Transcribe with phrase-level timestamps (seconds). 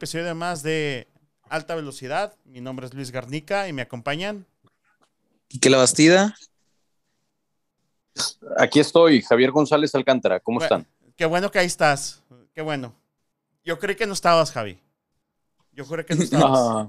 [0.00, 1.08] episodio más de
[1.50, 2.34] Alta Velocidad.
[2.46, 4.46] Mi nombre es Luis Garnica y me acompañan.
[5.50, 6.34] ¿Y qué la Bastida?
[8.56, 10.40] Aquí estoy, Javier González Alcántara.
[10.40, 10.86] ¿Cómo están?
[11.16, 12.22] Qué bueno que ahí estás.
[12.54, 12.94] Qué bueno.
[13.62, 14.80] Yo creí que no estabas, Javi.
[15.72, 16.88] Yo juré que no estabas.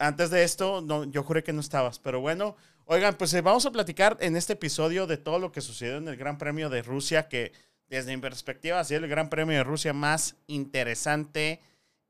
[0.00, 2.00] Antes de esto, no, yo juré que no estabas.
[2.00, 2.56] Pero bueno,
[2.86, 6.08] oigan, pues eh, vamos a platicar en este episodio de todo lo que sucedió en
[6.08, 7.52] el Gran Premio de Rusia, que
[7.86, 11.60] desde mi perspectiva ha sido el Gran Premio de Rusia más interesante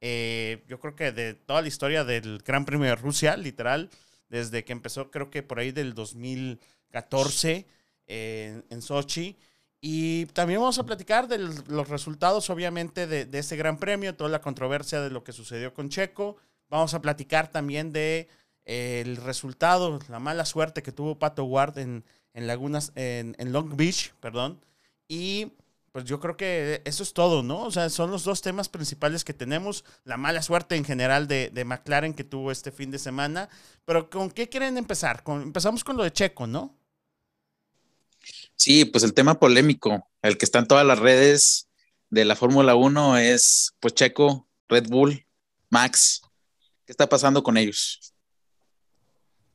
[0.07, 3.89] eh, yo creo que de toda la historia del Gran Premio de Rusia, literal,
[4.29, 7.67] desde que empezó, creo que por ahí del 2014
[8.07, 9.39] eh, en Sochi.
[9.81, 14.29] Y también vamos a platicar de los resultados, obviamente, de, de, ese Gran Premio, toda
[14.29, 16.37] la controversia de lo que sucedió con Checo.
[16.69, 18.29] Vamos a platicar también de
[18.67, 23.75] eh, el resultado, la mala suerte que tuvo Pato Ward en, en Lagunas, en Long
[23.75, 24.61] Beach, perdón.
[25.09, 25.53] Y
[25.95, 27.63] pues yo creo que eso es todo, ¿no?
[27.63, 29.85] O sea, son los dos temas principales que tenemos.
[30.03, 33.49] La mala suerte en general de, de McLaren que tuvo este fin de semana.
[33.85, 35.23] Pero ¿con qué quieren empezar?
[35.25, 36.77] Empezamos con lo de Checo, ¿no?
[38.57, 41.69] Sí, pues el tema polémico, el que está en todas las redes
[42.11, 45.25] de la Fórmula 1 es, pues Checo, Red Bull,
[45.71, 46.23] Max.
[46.87, 48.14] ¿Qué está pasando con ellos?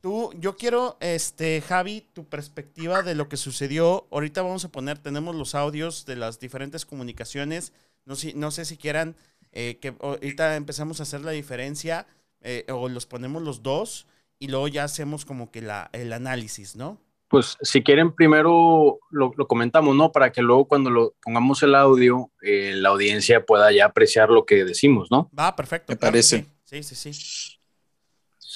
[0.02, 4.08] Tú, yo quiero, este, Javi, tu perspectiva de lo que sucedió.
[4.12, 7.74] Ahorita vamos a poner, tenemos los audios de las diferentes comunicaciones.
[8.06, 9.16] No, si, no sé si quieran
[9.52, 12.08] eh, que ahorita empezamos a hacer la diferencia
[12.42, 16.76] eh, o los ponemos los dos y luego ya hacemos como que la, el análisis,
[16.76, 17.02] ¿no?
[17.28, 20.12] Pues si quieren primero lo, lo comentamos, ¿no?
[20.12, 24.46] Para que luego cuando lo pongamos el audio, eh, la audiencia pueda ya apreciar lo
[24.46, 25.30] que decimos, ¿no?
[25.38, 25.92] Va, perfecto.
[25.92, 26.48] Me parece.
[26.64, 27.59] Sí, sí, sí.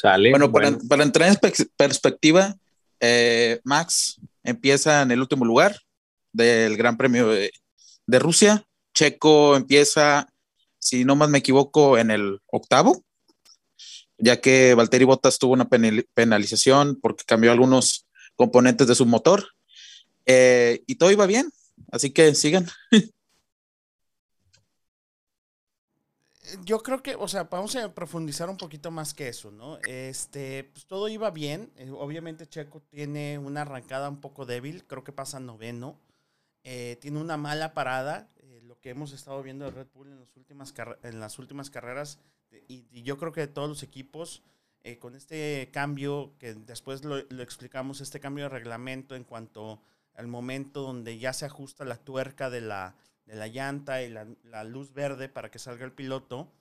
[0.04, 0.32] Sale.
[0.32, 0.78] Bueno, bueno.
[0.78, 1.38] Para, para, entrar en
[1.78, 2.58] perspectiva,
[3.00, 5.80] eh, Max empieza en el último lugar
[6.34, 7.54] del Gran Premio de,
[8.06, 8.68] de, Rusia.
[8.94, 10.28] Checo empieza,
[10.78, 13.02] si no más me equivoco, en el octavo,
[14.18, 15.70] ya que Valtteri Bottas tuvo una
[16.14, 19.48] penalización porque cambió algunos componentes de su motor.
[20.26, 21.50] Eh, y todo iba bien,
[21.94, 22.68] así que sigan.
[26.64, 29.78] yo creo que, o sea, vamos a profundizar un poquito más que eso, ¿no?
[29.88, 31.72] Este, pues todo iba bien.
[31.78, 35.98] Eh, obviamente Checo tiene una arrancada un poco débil, creo que pasa noveno.
[36.64, 40.20] Eh, tiene una mala parada, eh, lo que hemos estado viendo de Red Bull en,
[40.20, 40.74] las últimas
[41.04, 42.20] en las últimas carreras.
[42.68, 44.44] Y, yo creo que de todos los equipos,
[45.00, 49.80] con este cambio, que después lo, lo, explicamos, este cambio de reglamento en cuanto
[50.14, 54.28] al momento donde ya se ajusta la tuerca de la, de la llanta y la,
[54.44, 56.52] la, luz verde para que salga el piloto.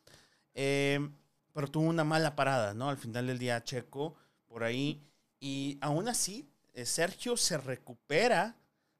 [0.54, 1.10] Eh,
[1.52, 2.88] pero tuvo una mala parada, ¿no?
[2.88, 4.14] Al final del día, Checo,
[4.46, 5.02] por ahí.
[5.40, 8.56] Y aún así, eh, Sergio se recupera,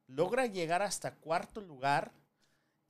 [0.07, 2.11] logra llegar hasta cuarto lugar.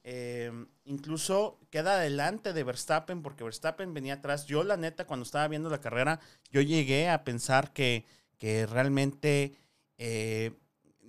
[0.05, 0.51] Eh,
[0.83, 4.45] incluso queda delante de Verstappen porque Verstappen venía atrás.
[4.45, 6.19] Yo, la neta, cuando estaba viendo la carrera,
[6.49, 8.05] yo llegué a pensar que,
[8.37, 9.55] que realmente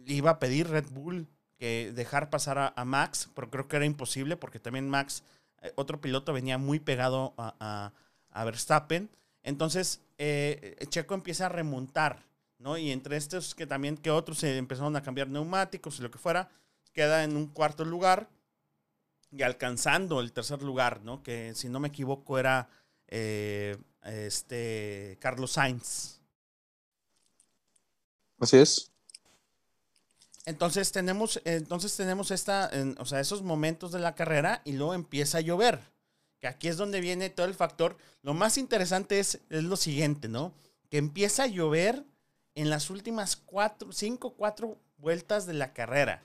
[0.06, 1.26] iba a pedir Red Bull
[1.94, 5.22] dejar pasar a, Max, pero creo que era imposible porque también Max,
[5.62, 7.92] eh, otro piloto, venía muy pegado a,
[8.30, 9.10] a, Verstappen.
[9.42, 12.24] Entonces, eh, Checo empieza a remontar,
[12.58, 12.76] ¿no?
[12.78, 16.19] Y entre estos que también que otros se empezaron a cambiar neumáticos y lo que
[16.19, 16.48] fuera,
[16.92, 18.28] queda en un cuarto lugar
[19.30, 21.22] y alcanzando el tercer lugar, ¿no?
[21.22, 22.69] Que si no me equivoco era
[23.08, 26.20] eh, este Carlos Sainz.
[28.38, 28.94] Así es.
[30.47, 34.94] Entonces tenemos, entonces tenemos esta, en, o sea, esos momentos de la carrera y luego
[34.94, 35.81] empieza a llover.
[36.38, 37.97] Que aquí es donde viene todo el factor.
[38.22, 40.53] Lo más interesante es, es lo siguiente, ¿no?
[40.91, 42.04] Que empieza a llover
[42.54, 46.22] en las últimas cuatro, cinco, cuatro vueltas de la carrera.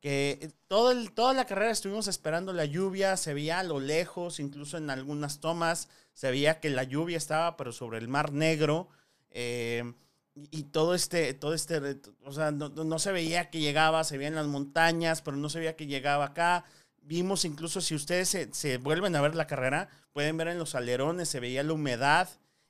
[0.00, 4.40] Que todo el, toda la carrera estuvimos esperando la lluvia, se veía a lo lejos,
[4.40, 8.88] incluso en algunas tomas, se veía que la lluvia estaba, pero sobre el mar negro.
[9.28, 9.92] Eh,
[10.34, 11.80] y todo este, todo este,
[12.24, 15.48] o sea, no, no, se veía que llegaba, se veía en las montañas, pero no
[15.48, 16.64] se veía que llegaba acá.
[17.02, 20.74] Vimos incluso, si ustedes se, se vuelven a ver la carrera, pueden ver en los
[20.74, 22.28] alerones, se veía la humedad,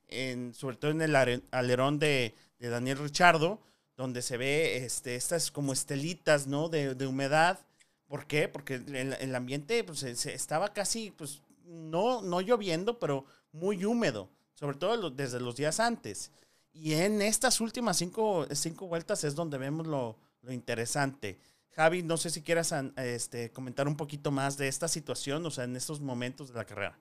[0.09, 1.15] en, sobre todo en el
[1.51, 3.61] alerón de, Daniel Richardo,
[3.97, 6.69] donde se ve este, estas como estelitas, ¿no?
[6.69, 7.59] De, de humedad.
[8.07, 8.49] ¿Por qué?
[8.49, 14.29] Porque el, el ambiente pues, se, estaba casi, pues, no, no lloviendo, pero muy húmedo,
[14.55, 16.33] sobre todo desde los días antes.
[16.73, 21.39] Y en estas últimas cinco, cinco vueltas es donde vemos lo, lo, interesante.
[21.71, 25.65] Javi, no sé si quieras este, comentar un poquito más de esta situación, o sea,
[25.65, 26.99] en estos momentos de la carrera.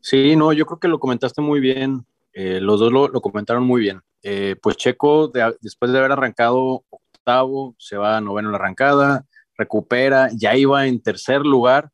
[0.00, 2.04] Sí, no, yo creo que lo comentaste muy bien.
[2.32, 4.00] Eh, los dos lo, lo, comentaron muy bien.
[4.22, 8.58] Eh, pues Checo, de, después de haber arrancado octavo, se va a noveno en la
[8.58, 9.26] arrancada,
[9.56, 11.90] recupera, ya iba en tercer lugar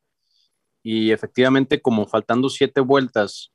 [0.82, 3.52] y efectivamente como faltando siete vueltas,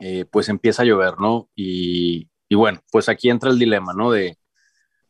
[0.00, 1.48] eh, pues empieza a llover, ¿no?
[1.54, 4.10] Y, bueno, pues aquí entra el dilema, ¿no?
[4.10, 4.38] De,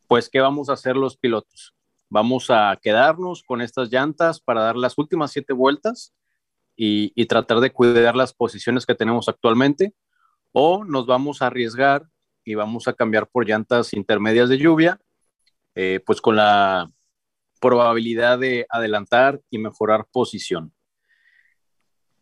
[0.09, 1.75] pues, ¿qué vamos a hacer los pilotos?
[2.09, 6.13] ¿Vamos a quedarnos con estas llantas para dar las últimas siete vueltas
[6.77, 9.95] y, y tratar de cuidar las posiciones que tenemos actualmente?
[10.53, 12.07] ¿O nos vamos a arriesgar
[12.45, 15.01] y vamos a cambiar por llantas intermedias de lluvia,
[15.75, 16.91] eh, pues con la
[17.61, 20.73] probabilidad de adelantar y mejorar posición.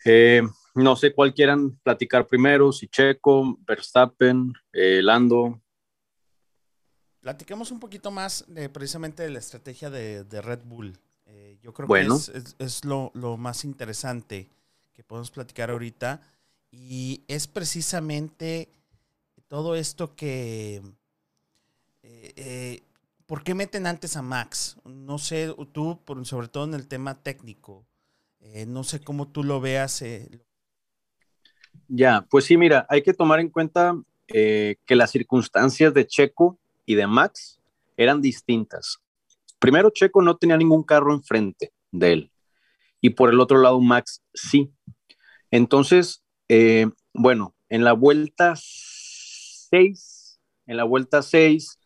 [0.05, 0.43] Eh,
[0.83, 5.61] no sé cuál quieran platicar primero, si Checo, Verstappen, eh, Lando.
[7.21, 10.99] Platiquemos un poquito más de, precisamente de la estrategia de, Red Bull.
[11.63, 14.49] yo creo que es, es, lo, lo, más interesante
[14.95, 16.21] que podemos platicar ahorita
[16.71, 18.71] y es precisamente
[19.49, 20.83] todo esto que...
[22.03, 22.83] Eh, eh,
[23.27, 24.77] ¿Por qué meten antes a Max?
[24.85, 27.85] No sé, tú, sobre todo en el tema técnico,
[28.41, 30.03] eh, no sé cómo tú lo veas.
[31.89, 36.95] Ya, pues sí, mira, hay que tomar en cuenta que las circunstancias de Checo y
[36.95, 37.59] de Max
[37.97, 38.99] eran distintas.
[39.59, 42.33] Primero, Checo no tenía ningún carro enfrente de él
[43.01, 44.73] y por el otro lado, Max sí.
[45.51, 46.25] Entonces,
[47.13, 51.79] bueno, en la vuelta 6, en la vuelta 6,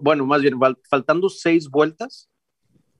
[0.00, 0.54] bueno, más bien,
[0.88, 2.28] faltando seis vueltas,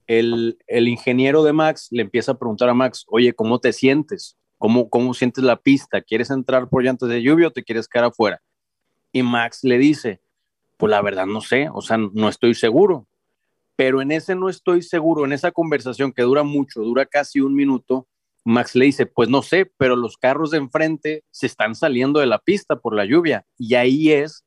[0.08, 4.36] el, el, ingeniero de Max le empieza a preguntar a Max, oye, ¿cómo te sientes?
[4.58, 6.00] ¿Cómo, ¿Cómo sientes la pista?
[6.00, 8.40] ¿Quieres entrar por llantas de lluvia o te quieres quedar afuera?
[9.12, 10.20] Y Max le dice,
[10.76, 13.06] pues la verdad no sé, o sea, no estoy seguro.
[13.76, 17.54] Pero en ese no estoy seguro, en esa conversación que dura mucho, dura casi un
[17.54, 18.06] minuto,
[18.44, 22.26] Max le dice, pues no sé, pero los carros de enfrente se están saliendo de
[22.26, 23.44] la pista por la lluvia.
[23.58, 24.44] Y ahí es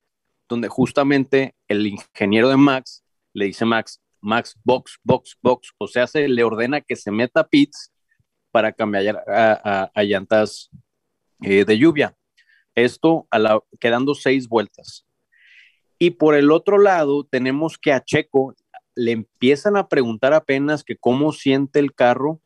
[0.48, 3.04] donde justamente el ingeniero de Max
[3.34, 5.74] le dice Max, Max, box, box, box.
[5.78, 7.92] O sea, se le ordena que se meta pits
[8.60, 10.70] para cambiar a, llantas
[11.42, 12.14] eh, de lluvia.
[12.76, 13.26] Esto
[13.80, 15.08] quedando seis vueltas.
[15.98, 18.54] Y por el otro lado, tenemos que a Checo
[18.96, 22.42] le empiezan a preguntar apenas que cómo siente el carro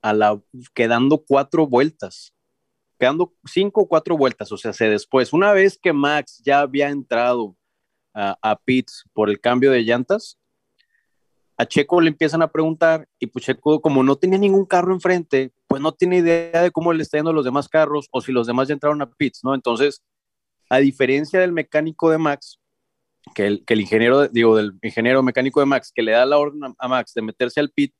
[0.00, 0.40] a la,
[0.72, 2.34] quedando cuatro vueltas,
[2.98, 6.88] quedando cinco o cuatro vueltas, o sea, se después, una vez que Max ya había
[6.88, 7.58] entrado
[8.14, 10.38] a, a Pitts por el cambio de llantas,
[11.62, 15.52] a Checo le empiezan a preguntar y pues Checo como no tenía ningún carro enfrente,
[15.68, 18.46] pues no tiene idea de cómo le está yendo los demás carros o si los
[18.46, 19.54] demás ya entraron a pits, ¿no?
[19.54, 20.02] Entonces,
[20.68, 22.58] a diferencia del mecánico de Max,
[23.34, 26.38] que el, que el ingeniero, digo, del ingeniero mecánico de Max, que le da la
[26.38, 27.94] orden a, a Max de meterse al pit,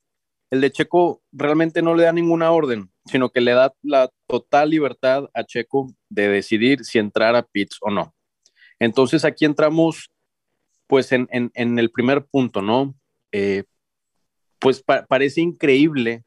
[0.49, 4.69] el de Checo realmente no le da ninguna orden, sino que le da la total
[4.69, 8.13] libertad a Checo de decidir si entrar a pits o no.
[8.77, 10.11] Entonces aquí entramos
[10.87, 12.93] pues en, el primer punto, ¿no?
[13.33, 13.63] Eh,
[14.59, 16.23] pues parece increíble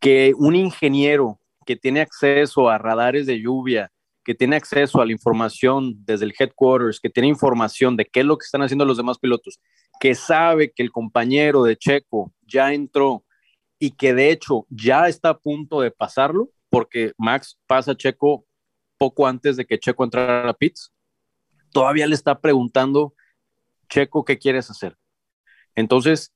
[0.00, 3.90] que un ingeniero que tiene acceso a radares de lluvia,
[4.24, 8.26] que tiene acceso a la información desde el headquarters, que tiene información de qué es
[8.26, 9.60] lo que están haciendo los demás pilotos,
[9.98, 13.24] que sabe que el compañero de Checo ya entró
[13.78, 18.46] y que de hecho ya está a punto de pasarlo, porque Max pasa a Checo
[18.98, 20.92] poco antes de que Checo entrara a pits,
[21.72, 23.14] todavía le está preguntando,
[23.90, 24.96] Checo, ¿qué quieres hacer?
[25.74, 26.32] Entonces,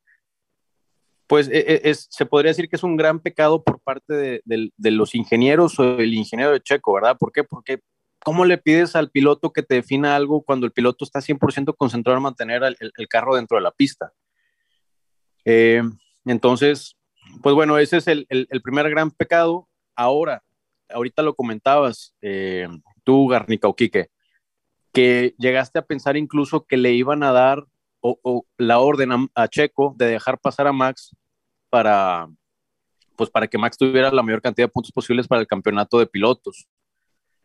[1.26, 5.14] pues e, e, se podría decir que es un gran pecado por parte de, los
[5.14, 7.16] ingenieros o el ingeniero de Checo, ¿verdad?
[7.18, 7.44] ¿Por qué?
[7.44, 7.80] Porque
[8.22, 12.16] ¿cómo le pides al piloto que te defina algo cuando el piloto está 100% concentrado
[12.18, 14.12] en mantener el, carro dentro de la pista?
[15.44, 15.82] Eh,
[16.24, 16.96] entonces,
[17.42, 18.26] pues bueno, ese es el,
[18.62, 19.68] primer gran pecado.
[19.94, 20.42] Ahora,
[20.88, 22.68] ahorita lo comentabas eh,
[23.04, 24.08] tú, Garnica o Quique,
[24.94, 27.66] que llegaste a pensar incluso que le iban a dar
[28.00, 31.16] o, la orden a, Checo de dejar pasar a Max
[31.68, 32.28] para,
[33.16, 36.06] pues para que Max tuviera la mayor cantidad de puntos posibles para el campeonato de
[36.06, 36.68] pilotos.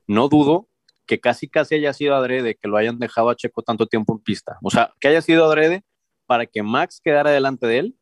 [0.06, 0.68] No dudo
[1.08, 4.20] que casi casi haya sido adrede que lo hayan dejado a Checo tanto tiempo en
[4.20, 4.60] pista.
[4.62, 5.84] O sea, que haya sido adrede
[6.28, 7.96] para que Max quedara delante de él.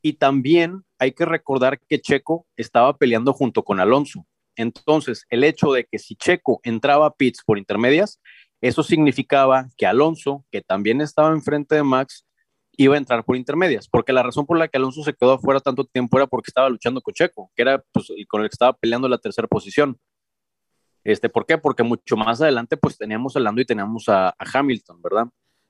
[0.00, 4.24] Y también hay que recordar que Checo estaba peleando junto con Alonso.
[4.56, 8.20] Entonces, el hecho de que si Checo entraba a pits por intermedias,
[8.60, 12.26] eso significaba que Alonso, que también estaba enfrente de Max,
[12.76, 15.60] iba a entrar por intermedias, porque la razón por la que Alonso se quedó afuera
[15.60, 18.72] tanto tiempo era porque estaba luchando con Checo, que era pues, con el que estaba
[18.72, 19.98] peleando la tercera posición.
[21.02, 21.58] Este, ¿Por qué?
[21.58, 25.26] Porque mucho más adelante pues teníamos a Lando y teníamos a, Hamilton, ¿verdad?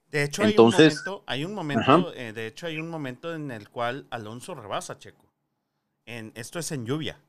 [0.07, 3.35] De hecho, Entonces, hay un momento, hay un momento eh, de hecho hay un momento
[3.35, 5.33] en el cual Alonso rebasa a Checo.
[6.05, 7.21] En, esto es en lluvia,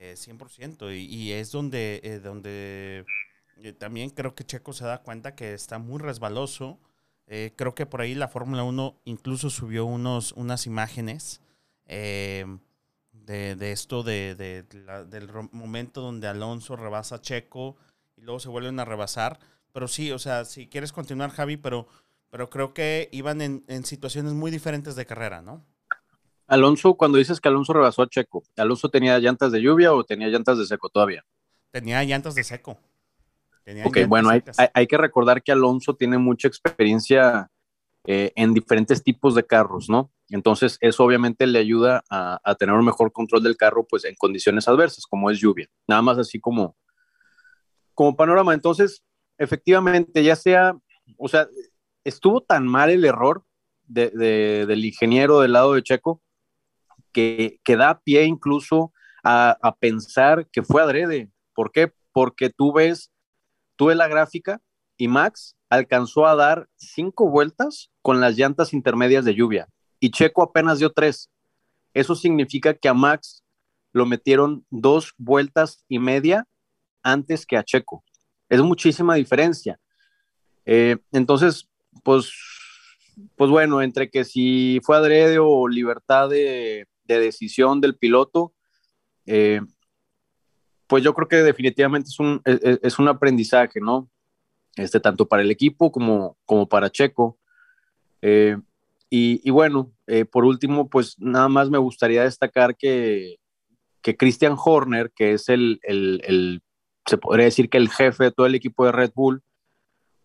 [0.00, 3.04] 100%, eh, y, y, es donde, eh, donde
[3.78, 6.78] también creo que Checo se da cuenta que está muy resbaloso.
[7.26, 11.40] Eh, creo que por ahí la Fórmula 1 incluso subió unos, unas imágenes
[11.86, 12.44] eh,
[13.12, 17.76] de, esto de, del momento donde Alonso rebasa a Checo
[18.16, 19.38] y luego se vuelven a rebasar.
[19.72, 21.86] Pero sí, o sea, si quieres continuar, Javi, pero,
[22.30, 25.64] pero creo que iban en, en situaciones muy diferentes de carrera, ¿no?
[26.48, 30.26] Alonso, cuando dices que Alonso rebasó a Checo, ¿Alonso tenía llantas de lluvia o tenía
[30.26, 31.24] llantas de seco todavía?
[31.70, 32.76] Tenía llantas de seco.
[33.84, 34.42] Ok, bueno, hay,
[34.74, 37.48] hay, que recordar que Alonso tiene mucha experiencia
[38.06, 40.10] eh, en diferentes tipos de carros, ¿no?
[40.28, 44.14] Entonces, eso obviamente le ayuda a, a, tener un mejor control del carro, pues en
[44.14, 45.68] condiciones adversas, como es lluvia.
[45.88, 46.76] Nada más así como,
[47.94, 48.54] como panorama.
[48.54, 49.02] Entonces,
[49.38, 50.76] efectivamente, ya sea,
[51.16, 51.48] o sea,
[52.04, 53.44] estuvo tan mal el error
[53.84, 56.22] de, de, del ingeniero del lado de Checo
[57.12, 58.92] que, que da pie incluso
[59.24, 61.30] a, a, pensar que fue adrede.
[61.54, 61.92] ¿Por qué?
[62.12, 63.10] Porque tú ves,
[63.80, 64.60] tú ves la gráfica
[64.98, 69.68] y Max alcanzó a dar cinco vueltas con las llantas intermedias de lluvia
[69.98, 71.30] y Checo apenas dio tres.
[71.94, 73.42] Eso significa que a Max
[73.92, 76.46] lo metieron dos vueltas y media
[77.02, 78.04] antes que a Checo.
[78.50, 79.80] Es muchísima diferencia.
[80.66, 81.66] Eh, entonces,
[82.04, 82.34] pues,
[83.34, 88.52] pues bueno, entre que si fue adrede o libertad de, decisión del piloto,
[89.24, 89.62] eh,
[90.90, 94.10] pues yo creo que definitivamente es un, es, un aprendizaje, ¿no?
[94.74, 97.38] Este, tanto para el equipo como, como para Checo.
[98.22, 98.56] Eh,
[99.08, 99.92] y, bueno,
[100.32, 103.36] por último, pues nada más me gustaría destacar que,
[104.02, 106.60] que Christian Horner, que es el, el,
[107.06, 109.44] se podría decir que el jefe de todo el equipo de Red Bull,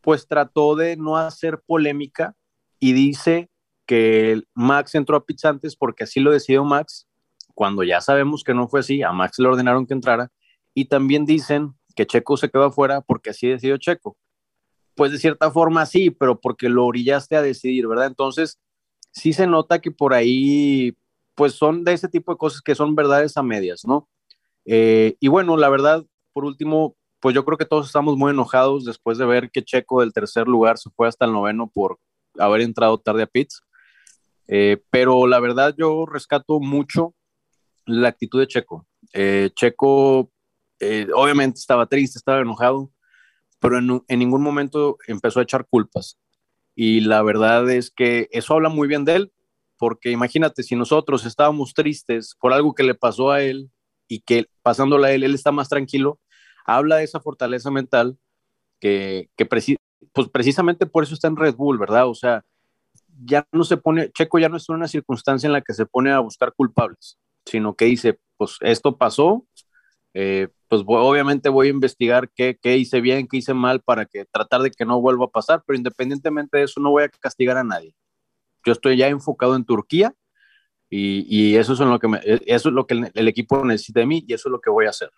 [0.02, 2.36] pues trató de no hacer polémica
[2.80, 3.50] y dice
[3.86, 7.08] que Max entró a pits antes porque así lo decidió Max,
[7.54, 10.32] cuando ya sabemos que no fue así, a Max le ordenaron que entrara,
[10.76, 14.18] y también dicen que Checo se quedó afuera porque así decidió Checo.
[14.94, 18.08] Pues de cierta forma sí, pero porque lo orillaste a decidir, ¿verdad?
[18.08, 18.60] Entonces,
[19.12, 20.96] sí se nota que por ahí,
[21.34, 24.08] pues son de ese tipo de cosas que son verdades a medias, ¿no?
[24.66, 28.84] Eh, y bueno, la verdad, por último, pues yo creo que todos estamos muy enojados
[28.84, 32.00] después de ver que Checo del tercer lugar se fue hasta el noveno por
[32.38, 33.62] haber entrado tarde a pits.
[34.48, 37.16] Eh, pero la verdad yo rescato mucho
[37.86, 38.86] la actitud de Checo.
[39.14, 40.32] Eh, Checo
[40.80, 42.92] eh, obviamente estaba triste, estaba enojado,
[43.60, 46.20] pero en, ningún momento empezó a echar culpas.
[46.76, 49.34] Y la verdad es que eso habla muy bien de él,
[49.78, 53.72] porque imagínate, si nosotros estábamos tristes por algo que le pasó a él
[54.08, 56.20] y que pasándole a él, él está más tranquilo,
[56.66, 58.18] habla de esa fortaleza mental
[58.80, 62.08] que, que pues precisamente por eso está en Red Bull, ¿verdad?
[62.08, 62.44] O sea,
[63.24, 65.86] ya no se pone, Checo ya no está en una circunstancia en la que se
[65.86, 69.46] pone a buscar culpables, sino que dice, pues esto pasó,
[70.16, 74.24] eh, pues obviamente voy a investigar qué, qué, hice bien, qué hice mal para que
[74.26, 77.58] tratar de que no vuelva a pasar, pero independientemente de eso no voy a castigar
[77.58, 77.94] a nadie.
[78.66, 80.16] Yo estoy ya enfocado en Turquía
[80.90, 84.00] y, y eso, es lo que me, eso es lo que el, el equipo necesita
[84.00, 85.12] de mí y eso es lo que voy a hacer.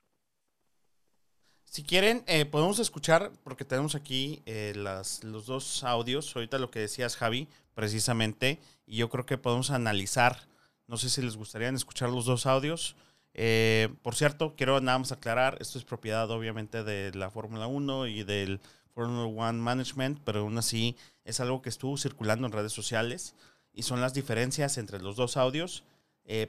[1.70, 6.72] Si quieren, eh, podemos escuchar, porque tenemos aquí eh, las, los dos audios, ahorita lo
[6.72, 10.48] que decías Javi, precisamente, y yo creo que podemos analizar,
[10.88, 12.96] no sé si les gustaría escuchar los dos audios.
[13.38, 18.08] Eh, por cierto, quiero nada más aclarar, esto es propiedad obviamente de la Fórmula 1
[18.08, 18.60] y del
[18.94, 23.36] Fórmula 1 Management, pero aún así es algo que estuvo circulando en redes sociales
[23.74, 25.84] y son las diferencias entre los dos audios.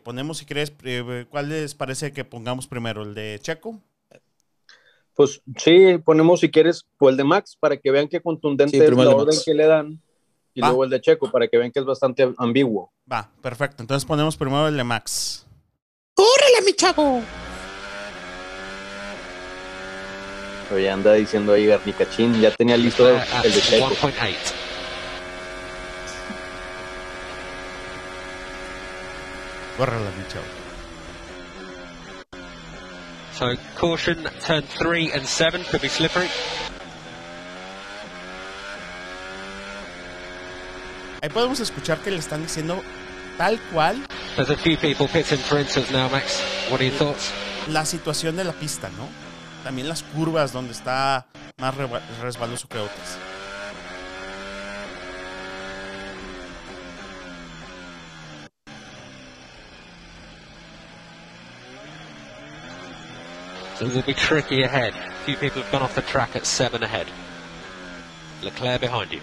[0.03, 0.73] ponemos, si quieres,
[1.31, 3.03] ¿cuál les parece que pongamos primero?
[3.03, 3.81] ¿El de Checo?
[5.19, 8.91] Pues sí, ponemos si quieres pues el de Max para que vean qué contundente es
[8.93, 10.01] la orden que le dan
[10.55, 12.93] y luego el de Checo para que vean que es bastante ambiguo.
[13.11, 13.83] Va, perfecto.
[13.83, 15.48] Entonces ponemos primero el de Max.
[16.19, 17.23] ¡Órale, mi chavo!
[20.75, 23.89] Oye, anda diciendo ahí Garnicachín, ya tenía listo el de Checo.
[29.79, 30.45] Mi chavo.
[33.33, 36.29] So caution, turn 3 and 7 could be slippery.
[41.23, 42.83] Ahí podemos escuchar que le están diciendo
[43.39, 43.97] tal cual.
[44.37, 46.43] There's a few people pitting for instance now, Max.
[46.71, 47.33] What are your thoughts?
[47.69, 49.09] La situación de la pista, ¿no?
[49.65, 51.27] También las curvas donde está
[51.59, 51.75] más
[52.21, 53.19] resbaloso que otras.
[63.79, 64.93] So it will be tricky ahead.
[64.93, 67.07] A few people have gone off the track at seven ahead.
[68.43, 69.21] Leclerc behind you.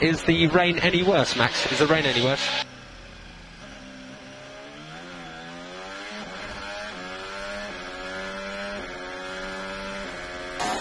[0.00, 1.70] Is the rain any worse, Max?
[1.70, 2.64] Is the rain any worse?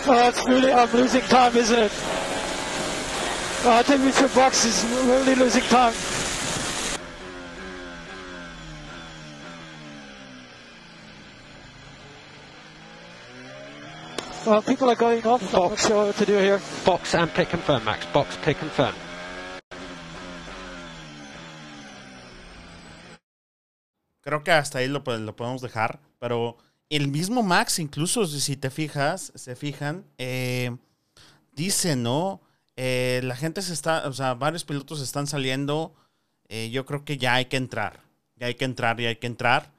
[0.05, 1.91] Oh, it's really, I'm losing time, isn't it?
[3.65, 4.36] Oh, I think Mr.
[4.36, 5.93] Box is really losing time.
[14.53, 15.41] Well, people are going off.
[15.55, 16.62] I'm not sure what to do here.
[16.86, 18.05] Box and pit confirm, Max.
[18.13, 18.93] Box, pit confirm.
[24.22, 26.57] Creo que hasta ahí lo, lo podemos dejar, pero
[26.89, 30.77] el mismo Max, incluso si te fijas, se fijan, eh,
[31.53, 32.39] dice, ¿no?
[32.75, 35.95] Eh, la gente se está, o sea, varios pilotos están saliendo,
[36.48, 38.01] eh, yo creo que ya hay que entrar,
[38.36, 39.72] ya hay que entrar, ya hay que entrar.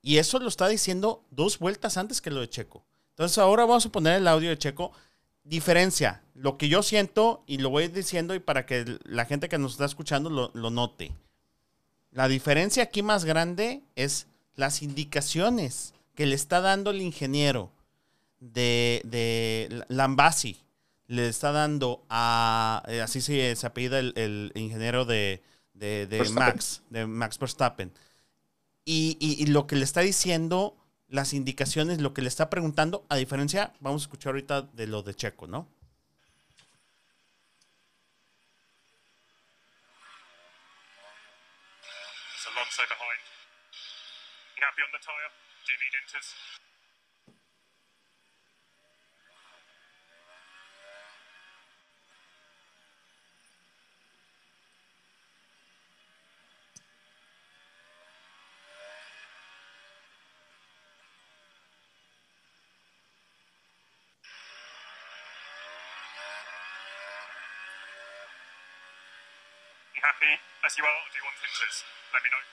[0.00, 2.82] Y eso lo está diciendo dos vueltas antes que lo de Checo.
[3.22, 4.90] Entonces ahora vamos a poner el audio de Checo.
[5.44, 9.58] Diferencia, lo que yo siento y lo voy diciendo y para que la gente que
[9.58, 11.12] nos está escuchando lo, lo note.
[12.10, 14.26] La diferencia aquí más grande es
[14.56, 17.70] las indicaciones que le está dando el ingeniero
[18.40, 20.56] de, de Lambasi.
[21.06, 22.82] Le está dando a.
[22.88, 26.34] eh, Así se, se apellida el, el ingeniero de, de- de Verstappen.
[26.56, 27.92] Max, de Max Verstappen.
[28.84, 30.76] Y, y- y lo que le está diciendo,
[31.12, 35.02] las indicaciones, lo que le está preguntando, a diferencia, vamos a escuchar ahorita de lo
[35.02, 35.68] de Checo, ¿no?
[42.72, 43.20] Behind.
[44.72, 44.98] On the?
[44.98, 46.71] Do you need?
[70.22, 71.82] Happy as you are, or do you want inters?
[72.14, 72.44] Let me know.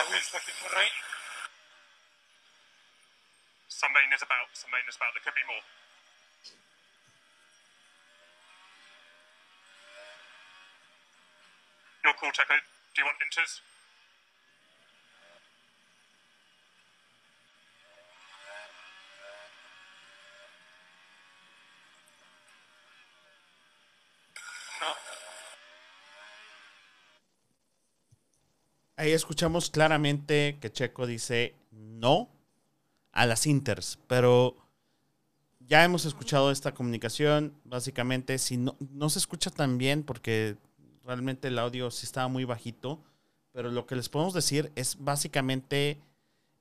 [0.00, 0.96] Always looking for right.
[3.68, 5.12] Some main is about, some main is about.
[5.12, 5.64] There could be more.
[12.04, 12.56] Your call, Checo.
[12.56, 13.60] Do you want inters?
[29.04, 32.30] Ahí escuchamos claramente que Checo dice no
[33.12, 34.56] a las Inters, pero
[35.60, 37.52] ya hemos escuchado esta comunicación.
[37.64, 40.56] Básicamente, si no, no se escucha tan bien, porque
[41.04, 42.98] realmente el audio sí estaba muy bajito,
[43.52, 45.98] pero lo que les podemos decir es básicamente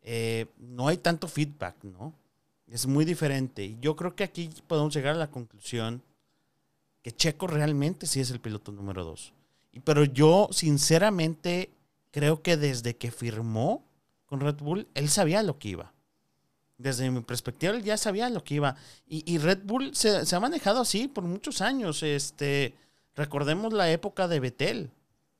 [0.02, 2.14] eh, no hay tanto feedback, ¿no?
[2.68, 3.78] Es muy diferente.
[3.80, 6.04] Yo creo que aquí podemos llegar a la conclusión
[7.04, 9.32] que Checo realmente sí es el piloto número dos.
[9.86, 11.72] Pero yo, sinceramente,
[12.14, 13.84] creo que desde que firmó
[14.28, 15.94] con Red Bull, él sabía lo que iba.
[16.78, 18.76] Desde mi perspectiva, él ya sabía lo que iba.
[19.08, 22.04] Y, Red Bull se, ha manejado así por muchos años.
[22.04, 22.76] Este,
[23.16, 24.92] recordemos la época de Vettel,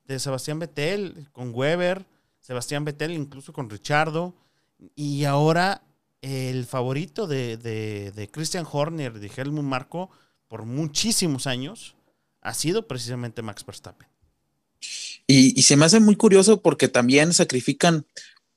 [0.06, 2.06] de Sebastián Vettel, con Weber,
[2.42, 4.34] Sebastián Vettel, incluso con Richardo.
[4.96, 5.84] Y ahora
[6.22, 10.10] el favorito de, de- de Christian Horner, de Helmut Marco,
[10.48, 11.96] por muchísimos años,
[12.42, 14.08] ha sido precisamente Max Verstappen.
[15.28, 18.06] Y, se me hace muy curioso porque también sacrifican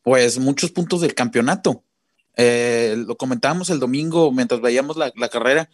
[0.02, 1.85] pues muchos puntos del campeonato.
[2.37, 5.70] Eh, lo comentábamos el domingo mientras veíamos la, carrera,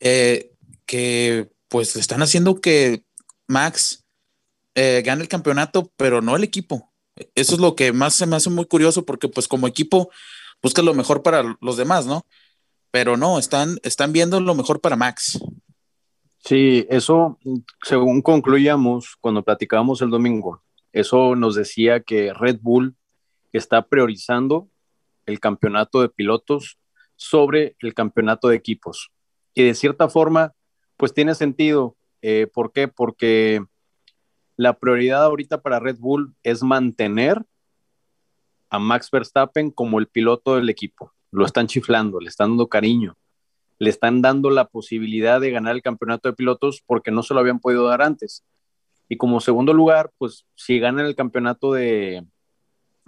[0.00, 0.52] eh,
[0.86, 3.04] que pues están haciendo que
[3.46, 4.04] Max
[4.74, 6.92] eh, gane el campeonato, pero no el equipo.
[7.34, 10.10] Eso es lo que más se me hace muy curioso porque pues como equipo
[10.62, 12.26] busca lo mejor para los demás, ¿no?
[12.90, 15.38] Pero no, están, están viendo lo mejor para Max.
[16.44, 17.38] Sí, eso,
[17.82, 22.96] según concluíamos cuando platicábamos el domingo, eso nos decía que Red Bull
[23.54, 24.68] está priorizando
[25.24, 26.78] el campeonato de pilotos
[27.16, 29.10] sobre el campeonato de equipos.
[29.54, 30.52] Y de cierta forma,
[30.98, 31.96] pues tiene sentido.
[32.20, 32.88] Eh, ¿Por qué?
[32.88, 33.64] Porque
[34.58, 37.42] la prioridad ahorita para Red Bull es mantener
[38.68, 41.14] a Max Verstappen como el piloto del equipo.
[41.30, 43.16] Lo están chiflando, le están dando cariño
[43.78, 47.40] le están dando la posibilidad de ganar el campeonato de pilotos porque no se lo
[47.40, 48.44] habían podido dar antes.
[49.08, 52.24] Y como segundo lugar, pues si ganan el campeonato de,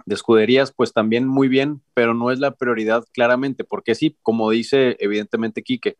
[0.05, 4.49] de escuderías, pues también muy bien, pero no es la prioridad claramente, porque sí, como
[4.49, 5.97] dice evidentemente Quique,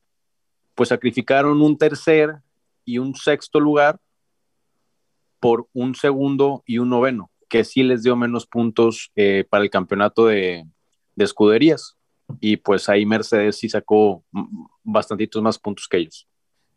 [0.76, 2.36] pues sacrificaron un tercer
[2.86, 4.00] y un sexto lugar
[5.40, 9.70] por un segundo y un noveno, que sí les dio menos puntos eh, para el
[9.70, 10.66] campeonato de
[11.18, 11.97] escuderías
[12.40, 14.24] y pues ahí Mercedes sí sacó
[14.84, 16.28] bastantitos más puntos que ellos.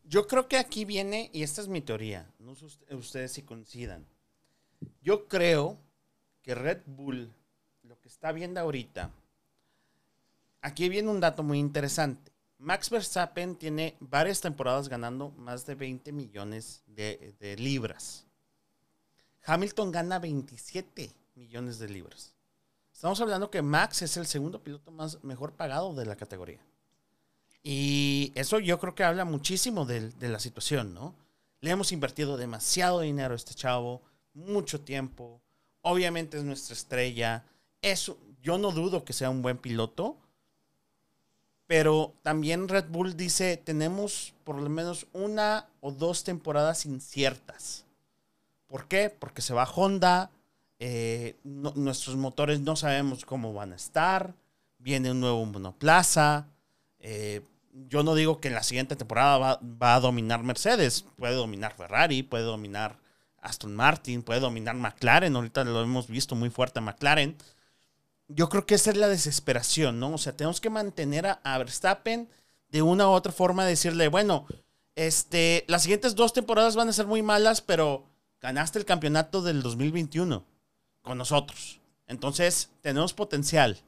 [0.04, 4.04] Yo creo que aquí viene, y esta es mi teoría, no sé ustedes si coincidan.
[5.02, 5.78] Yo creo
[6.42, 7.30] que Red Bull
[7.82, 9.10] lo que está viendo ahorita,
[10.62, 12.30] aquí viene un dato muy interesante.
[12.58, 18.26] Max Verstappen tiene varias temporadas ganando más de 20 millones de, de libras.
[19.44, 22.34] Hamilton gana 27 millones de libras.
[23.00, 26.60] Estamos hablando que Max es el segundo piloto más mejor pagado de la categoría.
[27.62, 31.14] Y eso yo creo que habla muchísimo de, la situación, ¿no?
[31.62, 34.02] Le hemos invertido demasiado dinero a este chavo,
[34.34, 35.40] mucho tiempo.
[35.80, 37.42] Obviamente es nuestra estrella.
[37.80, 40.18] Eso, yo no dudo que sea un buen piloto.
[41.66, 47.86] Pero también Red Bull dice, tenemos por lo menos una o dos temporadas inciertas.
[48.66, 49.08] ¿Por qué?
[49.08, 50.30] Porque se va Honda,
[50.82, 54.34] eh, nuestros motores no sabemos cómo van a estar,
[54.78, 56.48] viene un nuevo monoplaza.
[56.98, 61.34] eh, yo no digo que en la siguiente temporada va, va a dominar Mercedes, puede
[61.34, 62.98] dominar Ferrari, puede dominar
[63.40, 67.36] Aston Martin, puede dominar McLaren, ahorita lo hemos visto muy fuerte a McLaren.
[68.28, 70.14] Yo creo que esa es la desesperación, ¿no?
[70.14, 72.28] O sea, tenemos que mantener a, a Verstappen
[72.70, 74.46] de una u otra forma, decirle, bueno,
[74.96, 78.06] este, las siguientes dos temporadas van a ser muy malas, pero
[78.40, 80.49] ganaste el campeonato del 2021
[81.02, 81.80] con nosotros.
[82.06, 83.78] Entonces, tenemos potencial.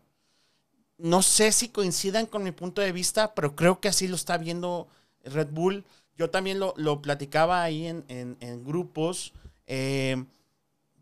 [0.98, 4.38] No sé si coincidan con mi punto de vista, pero creo que así lo está
[4.38, 4.86] viendo
[5.24, 5.84] Red Bull.
[6.16, 9.32] Yo también lo, lo platicaba ahí en, en- grupos.
[9.66, 10.24] Eh,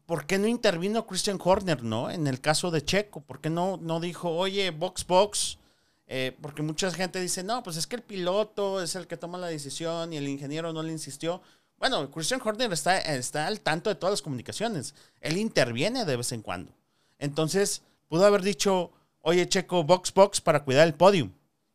[0.06, 2.10] ¿Por qué no intervino Christian Horner, no?
[2.10, 5.58] En el caso de Checo, ¿por qué no, no dijo, oye, box, box?
[6.06, 9.38] Eh, porque mucha gente dice, no, pues es que el piloto es el que toma
[9.38, 11.42] la decisión y el ingeniero no le insistió.
[11.80, 14.94] Bueno, Christian Horner está, está al tanto de todas las comunicaciones.
[15.22, 16.72] Él interviene de vez en cuando.
[17.18, 21.32] Entonces, pudo haber dicho, oye, Checo, box, box para cuidar el podium.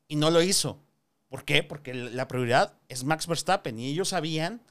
[0.07, 0.77] Y no lo hizo.
[1.27, 1.63] ¿Por qué?
[1.63, 3.79] Porque la prioridad es Max Verstappen.
[3.79, 4.61] Y ellos sabían,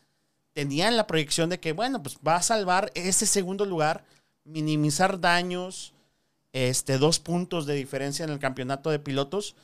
[0.52, 4.04] tenían la proyección de que, bueno, pues va a salvar ese segundo lugar,
[4.44, 5.94] minimizar daños,
[6.52, 9.56] este, dos puntos de diferencia en el campeonato de pilotos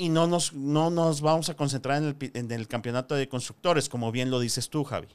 [0.00, 3.90] y no nos, no nos vamos a concentrar en el, en el campeonato de constructores,
[3.90, 5.08] como bien lo dices tú, Javi.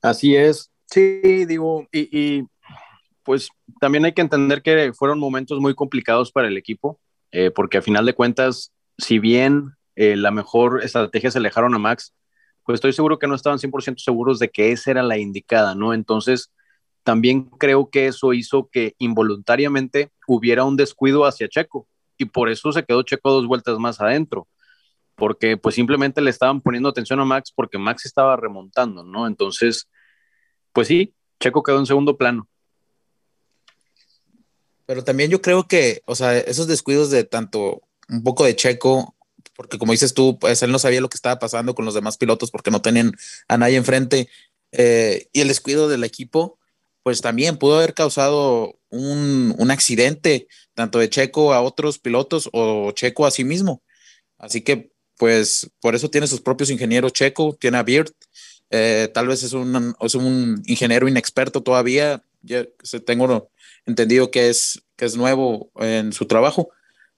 [0.00, 0.70] Así es.
[0.86, 2.46] Sí, digo, y, y,
[3.22, 6.98] pues también hay que entender que fueron momentos muy complicados para el equipo,
[7.32, 11.78] eh, porque a final de cuentas, si bien eh, la mejor estrategia se alejaron a
[11.78, 12.14] Max,
[12.64, 15.92] pues estoy seguro que no estaban 100% seguros de que esa era la indicada, ¿no?
[15.92, 16.50] Entonces,
[17.02, 21.86] también creo que eso hizo que involuntariamente hubiera un descuido hacia Checo,
[22.18, 24.48] y por eso se quedó Checo dos vueltas más adentro
[25.18, 29.26] porque pues simplemente le estaban poniendo atención a Max porque Max estaba remontando, ¿no?
[29.26, 29.88] Entonces,
[30.72, 32.48] pues sí, Checo quedó en segundo plano.
[34.86, 39.16] Pero también yo creo que, o sea, esos descuidos de tanto un poco de Checo,
[39.54, 42.16] porque como dices tú, pues él no sabía lo que estaba pasando con los demás
[42.16, 43.12] pilotos porque no tenían
[43.48, 44.30] a nadie enfrente,
[44.70, 46.57] eh, y el descuido del equipo,
[47.08, 52.92] pues también pudo haber causado un, un accidente, tanto de Checo a otros pilotos o
[52.92, 53.82] Checo a sí mismo.
[54.36, 58.12] Así que, pues, por eso tiene sus propios ingenieros Checo, tiene a Beard,
[58.68, 63.50] eh, tal vez es un, es un ingeniero inexperto todavía, ya se- tengo
[63.86, 66.68] entendido que es, que es nuevo en su trabajo,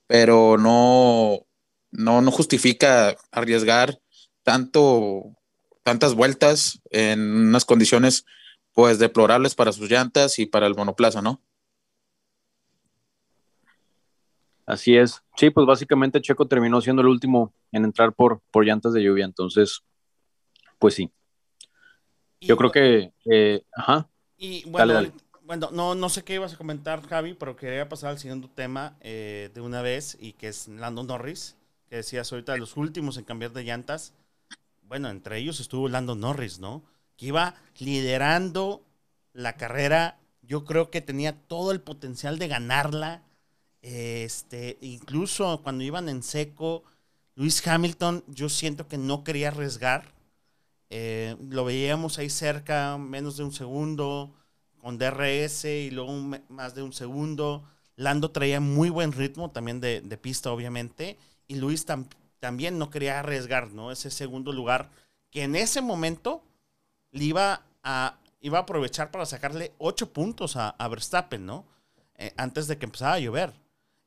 [0.07, 1.49] pero no,
[1.91, 3.99] no, no justifica arriesgar
[4.45, 5.37] tanto,
[5.83, 8.25] tantas vueltas en unas condiciones
[8.73, 11.43] pues deplorables para sus llantas y para el monoplaza, ¿no?
[14.67, 15.23] Así es.
[15.37, 19.25] Sí, pues básicamente Checo terminó siendo el último en entrar por, por llantas de lluvia,
[19.25, 19.83] entonces,
[20.79, 21.11] pues sí.
[22.41, 25.09] Yo Y creo que, eh, ajá, Y bueno, Dale, dale.
[25.09, 28.49] ahorita- bueno, no, no sé qué ibas a comentar, Javi, pero quería pasar al siguiente
[28.55, 31.57] tema eh, de una vez y que es Lando Norris,
[31.89, 34.15] que decías ahorita los últimos en cambiar de llantas.
[34.83, 36.85] Bueno, entre ellos estuvo Lando Norris, ¿no?
[37.21, 38.83] Que iba liderando
[39.35, 40.19] la carrera.
[40.41, 43.23] Yo creo que tenía todo el potencial de ganarla.
[43.83, 46.83] Este, incluso cuando iban en seco,
[47.35, 50.15] Luis Hamilton, yo siento que no quería arriesgar.
[50.89, 54.33] Eh, lo veíamos ahí cerca, menos de un segundo,
[54.79, 56.13] con DRS y luego
[56.49, 57.63] más de un segundo.
[57.97, 61.19] Lando traía muy buen ritmo también de, pista, obviamente.
[61.49, 63.93] Y Luis tam- también no quería arriesgar, ¿no?
[63.93, 64.89] Ese segundo lugar,
[65.31, 66.43] que en ese momento
[67.13, 71.65] le iba a, iba a aprovechar para sacarle ocho puntos a, a Verstappen, ¿no?
[72.17, 73.53] Eh, antes de que empezara a llover.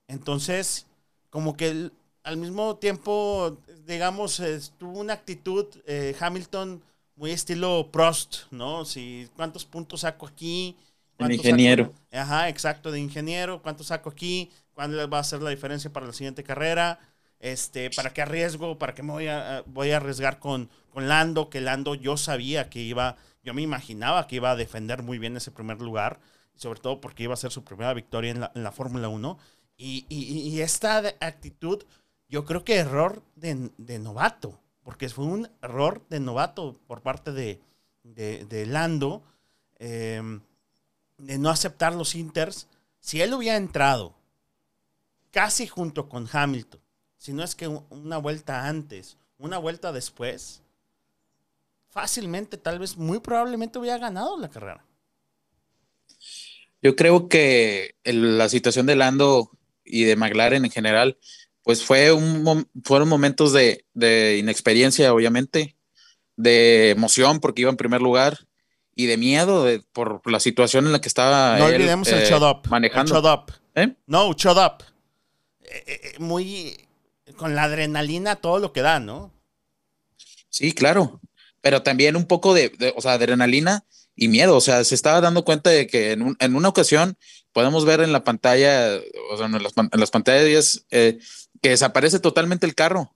[0.08, 0.86] Entonces,
[1.30, 6.82] como que el- al mismo tiempo, digamos, eh, tuvo una actitud eh, Hamilton
[7.16, 8.86] muy estilo Prost, ¿no?
[8.86, 10.76] Si, ¿Cuántos puntos saco aquí?
[11.18, 11.86] ¿Cuántos ingeniero.
[11.86, 13.62] saco- Ajá, exacto, de ingeniero.
[13.62, 14.52] ¿Cuánto saco aquí?
[14.74, 17.00] ¿Cuándo va a ser la diferencia para la siguiente carrera?
[17.44, 18.80] Este, ¿Para qué arriesgo?
[18.80, 21.50] ¿Para qué me voy a, voy a arriesgar con, con Lando?
[21.50, 25.36] Que Lando yo sabía que iba, yo me imaginaba que iba a defender muy bien
[25.36, 26.20] ese primer lugar.
[26.56, 29.38] sobre todo porque iba a ser su primera victoria en la, en la Fórmula 1.
[29.76, 31.84] Y, y- esta actitud,
[32.30, 37.32] yo creo que error de, de novato, porque fue un error de novato por parte
[37.34, 37.60] de,
[38.04, 39.24] de- Lando,
[39.80, 40.22] eh,
[41.18, 42.68] de no aceptar los inters.
[43.00, 44.16] Si él hubiera entrado
[45.32, 46.80] casi junto con Hamilton,
[47.24, 50.62] si no es que una vuelta antes, una vuelta después,
[51.90, 54.86] fácilmente, tal vez, muy probablemente hubiera ganado la carrera.
[56.82, 59.50] Yo creo que el- la situación de Lando
[59.86, 61.18] y de McLaren en general,
[61.64, 65.78] pues fue un, fueron momentos de, de inexperiencia, obviamente,
[66.36, 68.38] de emoción porque iba en primer lugar
[68.96, 72.24] y de miedo de- por la situación en la que estaba No él, olvidemos el
[72.24, 72.70] eh, shut up.
[72.70, 73.16] manejando.
[73.16, 73.54] El shut up.
[73.76, 73.96] ¿Eh?
[74.08, 74.84] No, shut up.
[75.62, 76.86] Eh, muy
[77.38, 79.32] con la adrenalina, todo lo que da, ¿no?
[80.50, 81.20] Sí, claro,
[81.62, 85.44] pero también un poco de, o sea, adrenalina y miedo, o sea, se estaba dando
[85.44, 87.18] cuenta de que en, un- en una ocasión
[87.52, 89.00] podemos ver en la pantalla,
[89.32, 91.20] o sea, en las, en las pantallas, eh,
[91.62, 93.16] que desaparece totalmente el carro.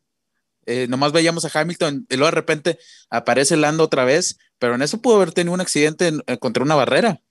[0.66, 4.82] Eh, nomás veíamos a Hamilton y luego de repente aparece Lando otra vez, pero en
[4.82, 7.22] eso pudo haber tenido un accidente en- eh, contra una barrera.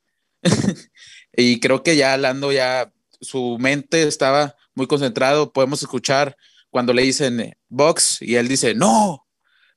[1.36, 6.36] y creo que ya Lando ya, su mente estaba muy concentrado, podemos escuchar
[6.76, 9.26] cuando le dicen eh, box y él dice no,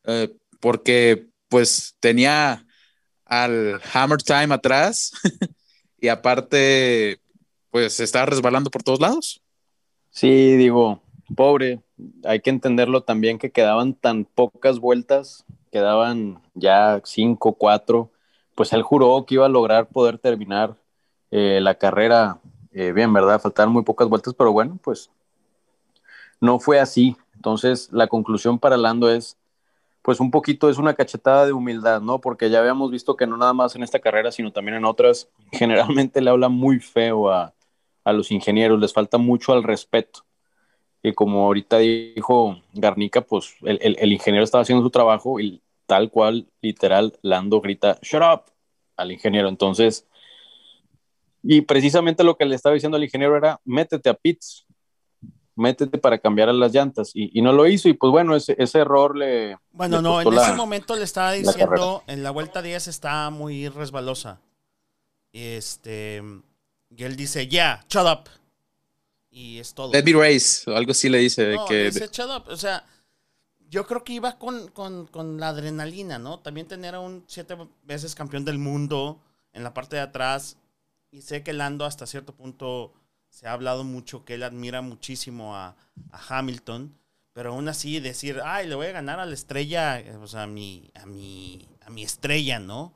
[0.04, 2.66] eh, porque pues tenía
[3.24, 5.14] al Hammer Time atrás
[6.02, 7.22] y aparte
[7.72, 9.42] pues se estaba resbalando por todos lados.
[10.10, 11.02] Sí, digo,
[11.38, 11.80] pobre,
[12.26, 18.12] hay que entenderlo también que quedaban tan pocas vueltas, quedaban ya cinco, cuatro,
[18.56, 20.76] pues él juró que iba a lograr poder terminar
[21.32, 23.40] eh, la carrera bien, ¿verdad?
[23.40, 25.10] Faltaron muy pocas vueltas, pero bueno, pues
[26.42, 27.16] no fue así.
[27.36, 29.38] Entonces, la conclusión para Lando es,
[30.02, 32.20] pues un poquito es una cachetada de humildad, ¿no?
[32.20, 35.30] Porque ya habíamos visto que no nada más en esta carrera, sino también en otras,
[35.52, 37.54] generalmente le habla muy feo a,
[38.04, 40.26] a los ingenieros, les falta mucho al respeto.
[41.02, 46.12] Y como ahorita dijo Garnica, pues el, el, ingeniero estaba haciendo su trabajo y tal
[46.12, 48.44] cual, literal, Lando grita, shut up
[48.98, 49.48] al ingeniero.
[49.48, 50.06] Entonces,
[51.42, 54.66] y precisamente lo que le estaba diciendo al ingeniero era, métete a pits,
[55.60, 57.12] métete para cambiar a las llantas.
[57.14, 59.58] Y, y no lo hizo y pues bueno, ese, ese error le...
[59.72, 63.70] Bueno, le no, en ese momento le estaba diciendo, en la vuelta 10 está muy
[63.70, 64.40] resbalosa.
[65.32, 66.24] Y este,
[66.90, 68.30] y él dice, ya, shut up.
[69.32, 69.92] Y es todo.
[69.94, 71.44] Let me race, o algo así le dice.
[71.44, 72.44] de No, que, dice shut up.
[72.48, 72.84] O sea,
[73.70, 76.40] yo creo que iba con, con, con la adrenalina, ¿no?
[76.40, 79.20] También tener a un siete veces campeón del mundo
[79.54, 80.58] en la parte de atrás.
[81.12, 82.94] Y sé que Lando hasta cierto punto
[83.30, 85.76] se ha hablado mucho que él admira muchísimo a,
[86.12, 86.96] a Hamilton.
[87.32, 90.44] Pero aún así decir, ay, le voy a ganar a la estrella, eh, o sea,
[90.44, 92.94] a mi, a mi, a mi estrella, ¿no?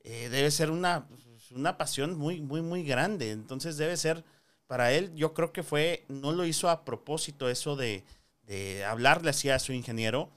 [0.00, 1.06] Eh, debe ser una,
[1.52, 3.30] una pasión muy, muy, muy grande.
[3.30, 4.24] Entonces debe ser,
[4.66, 8.04] para él, yo creo que fue, no lo hizo a propósito eso de,
[8.42, 10.30] de hablarle así a su ingeniero,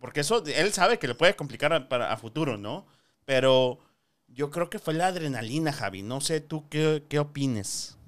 [0.00, 2.86] porque eso él sabe que le puede complicar a, para, a futuro, ¿no?
[3.24, 3.78] Pero
[4.28, 6.02] yo creo que fue la adrenalina, Javi.
[6.02, 7.98] No sé tú qué, qué opines.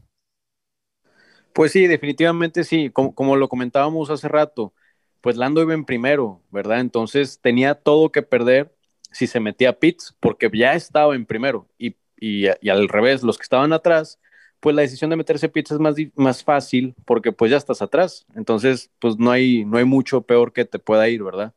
[1.55, 4.75] Pues sí, definitivamente sí, como, como lo comentábamos hace rato,
[5.21, 6.81] pues Lando iba en primero, ¿verdad?
[6.81, 8.75] Entonces tenía todo que perder
[9.13, 11.69] si se metía a pits, porque ya estaba en primero.
[11.79, 14.19] Y, y, al revés, los que estaban atrás,
[14.59, 17.83] pues la decisión de meterse a pits es más, más fácil porque pues ya estás
[17.83, 18.27] atrás.
[18.35, 21.55] Entonces, pues no hay, no hay mucho peor que te pueda ir, ¿verdad?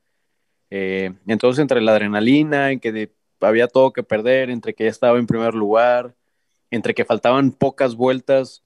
[0.69, 5.17] Eh, entonces, entre la adrenalina, en que había todo que perder, entre que ya estaba
[5.17, 6.13] en primer lugar,
[6.69, 8.61] entre que faltaban pocas vueltas,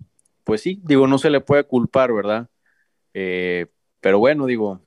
[0.52, 2.50] pues sí, digo, no se le puede culpar, ¿verdad?
[3.14, 3.68] Eh,
[4.02, 4.82] pero bueno, digo,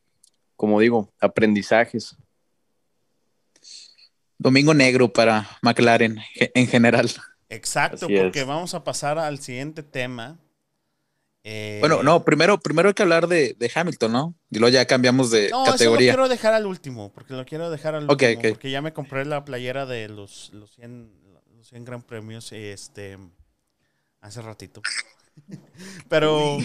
[0.56, 2.18] como digo, aprendizajes.
[4.36, 7.08] Domingo negro para McLaren en general.
[7.48, 8.20] Exacto, Así es.
[8.20, 10.38] porque vamos a pasar al siguiente tema.
[11.44, 14.34] Eh, Bueno, no, primero, primero hay que hablar de, de Hamilton, ¿no?
[14.50, 16.12] Y luego ya cambiamos de No, eso lo categoría.
[16.12, 18.48] quiero dejar al último, porque lo quiero dejar al último, ok.
[18.50, 21.10] porque ya me compré la playera de los, los, 100,
[21.56, 23.16] los 100 Gran Premios este,
[24.20, 24.82] hace ratito.
[26.08, 26.58] pero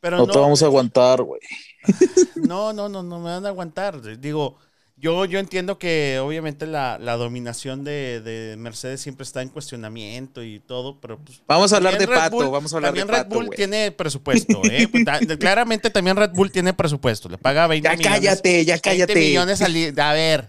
[0.00, 1.40] pero no, no, te vamos a aguantar, güey.
[2.36, 4.00] no, no, no, no me van a aguantar.
[4.20, 4.56] Digo,
[4.96, 10.42] yo, yo entiendo que obviamente la, la dominación de, de Mercedes siempre está en cuestionamiento
[10.42, 13.00] y todo, pero pues, Vamos a hablar de Red Pato, Bull- vamos a hablar de
[13.00, 14.88] también Red Pato, Bull tiene presupuesto, ¿eh?
[14.88, 17.28] Pues, ta- claramente también Red Bull tiene presupuesto.
[17.28, 18.18] Le paga 20 Ya millones.
[18.20, 19.14] cállate, ya 20 cállate.
[19.16, 20.48] millones al, a ver,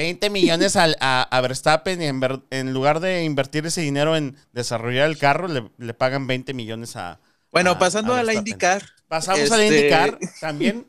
[0.00, 4.16] 20 millones al- a, a Verstappen y en, ver- en lugar de invertir ese dinero
[4.16, 7.20] en desarrollar el carro, le, le pagan 20 millones a.
[7.52, 8.32] Bueno, a- pasando a, la.
[8.32, 8.82] IndyCar.
[9.08, 10.86] Pasamos a la Este, IndyCar también.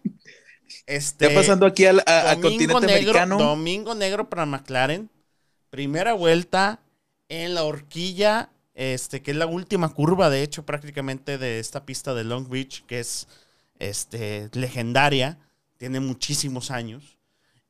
[0.85, 2.01] Este, Ya pasando aquí al
[2.41, 3.37] continente negro, americano.
[3.37, 5.09] Domingo negro para McLaren.
[5.69, 6.79] Primera vuelta
[7.29, 12.13] en la horquilla este, que es la última curva, de hecho, prácticamente de esta pista
[12.13, 13.27] de Long Beach, que es
[13.79, 15.37] este, legendaria,
[15.77, 17.17] tiene muchísimos años.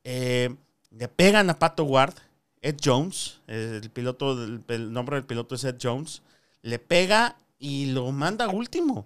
[0.04, 0.56] Eh,
[0.92, 2.14] le pegan a Pato Ward,
[2.62, 6.22] Ed Jones, el piloto, el nombre del piloto es Ed Jones,
[6.62, 9.06] le pega y lo manda último.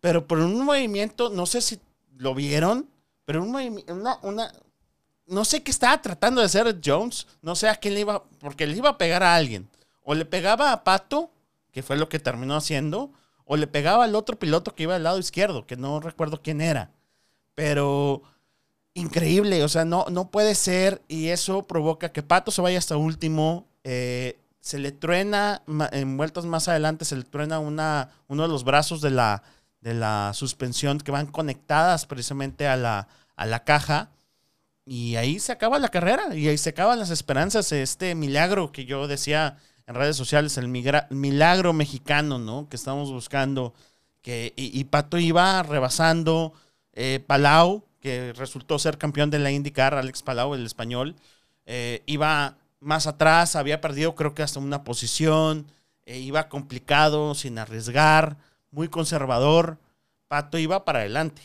[0.00, 1.80] Pero por un movimiento, no sé si
[2.16, 2.88] lo vieron,
[3.24, 4.52] pero un movimi- una, una,
[5.26, 8.22] no sé qué estaba tratando de hacer Ed Jones, no sé a quién le iba,
[8.38, 9.66] porque le iba a pegar a alguien.
[10.02, 11.30] O le pegaba a Pato,
[11.72, 13.10] que fue lo que terminó haciendo,
[13.46, 16.60] o le pegaba al otro piloto que iba al lado izquierdo, que no recuerdo quién
[16.60, 16.90] era.
[17.54, 18.22] Pero
[18.94, 22.96] increíble, o sea, no, no puede ser y eso provoca que Pato se vaya hasta
[22.96, 23.66] último.
[23.84, 28.64] eh, se le truena, en vueltas más adelante, se le truena una, uno de los
[28.64, 29.42] brazos de la,
[29.82, 34.10] de la suspensión que van conectadas precisamente a la, a la caja.
[34.86, 37.72] Y ahí se acaba la carrera y ahí se acaban las esperanzas.
[37.72, 42.66] Este milagro que yo decía en redes sociales, el milagro mexicano, ¿no?
[42.70, 43.74] Que estamos buscando.
[44.22, 46.54] Que, y, y Pato iba rebasando.
[46.94, 51.16] eh, Palau, que resultó ser campeón de la IndyCar, Alex Palau, el español,
[51.64, 55.66] eh, iba más atrás, había perdido creo que hasta una posición,
[56.04, 58.36] eh, iba complicado, sin arriesgar,
[58.70, 59.78] muy conservador.
[60.28, 61.40] Pato iba para adelante.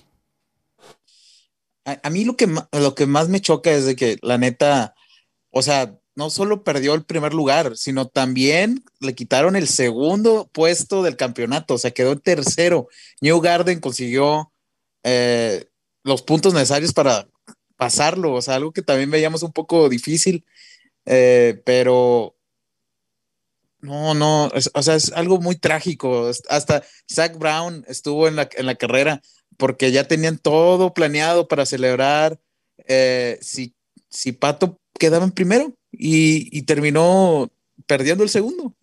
[1.86, 4.96] A, mí lo que, lo que más me choca es de que la neta,
[5.52, 11.04] o sea, no solo perdió el primer lugar, sino también le quitaron el segundo puesto
[11.04, 12.90] del campeonato, o sea, quedó tercero.
[13.22, 14.52] New Garden consiguió
[15.04, 15.69] eh,
[16.10, 17.28] los puntos necesarios para
[17.78, 20.44] pasarlo, o sea, algo que también veíamos un poco difícil,
[21.06, 22.36] eh, pero
[23.80, 26.30] no, no, es- o sea, es algo muy trágico.
[26.50, 29.22] Hasta Zach Brown estuvo en la, en la carrera
[29.58, 32.40] porque ya tenían todo planeado para celebrar
[32.88, 33.76] eh, si,
[34.10, 37.50] si Pato quedaba en primero y, terminó
[37.88, 38.76] perdiendo el segundo.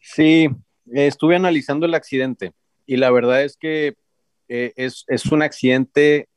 [0.00, 0.48] Sí,
[0.92, 2.52] estuve analizando el accidente
[2.86, 3.96] y la verdad es que
[4.56, 6.28] eh, es, es un accidente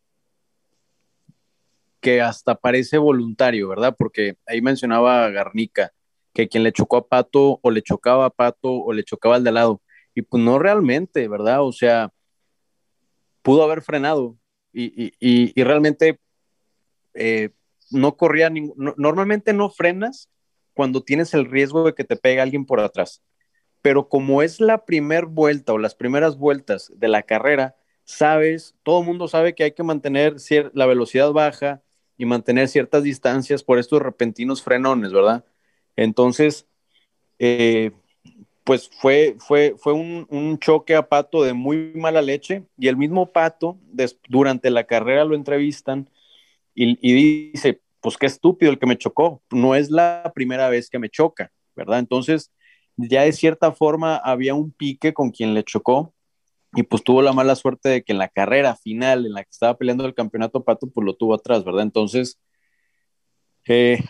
[2.01, 3.95] que hasta parece voluntario, ¿verdad?
[3.95, 5.91] Porque ahí mencionaba a Garnica
[6.33, 9.43] que quien le chocó a Pato o le chocaba a Pato o le chocaba al
[9.43, 9.83] de lado.
[10.15, 11.61] Y pues no realmente, ¿verdad?
[11.63, 12.11] O sea,
[13.43, 14.35] pudo haber frenado
[14.73, 16.19] y, y, y, realmente
[17.13, 17.51] eh,
[17.91, 20.27] no corría, ningún- no- normalmente no frenas
[20.73, 23.21] cuando tienes el riesgo de que te pegue alguien por atrás
[23.87, 27.76] pero como es la primera vuelta o las primeras vueltas de la carrera,
[28.07, 30.37] sabes, todo el mundo sabe que hay que mantener
[30.73, 31.83] la velocidad baja
[32.17, 35.45] y mantener ciertas distancias por estos repentinos frenones, ¿verdad?
[35.97, 36.67] Entonces,
[37.37, 37.91] eh,
[38.63, 43.31] pues fue, fue, fue un, choque a Pato de muy mala leche y el mismo
[43.33, 43.77] Pato,
[44.29, 46.09] durante la carrera lo entrevistan
[46.73, 50.99] y dice, pues qué estúpido el que me chocó, no es la primera vez que
[50.99, 51.99] me choca, ¿verdad?
[51.99, 52.51] Entonces,
[52.95, 56.13] ya de cierta forma había un pique con quien le chocó
[56.73, 59.49] y pues tuvo la mala suerte de que en la carrera final en la que
[59.51, 61.83] estaba peleando el campeonato Pato, pues lo tuvo atrás, ¿verdad?
[61.83, 62.39] Entonces,
[63.67, 64.03] eh,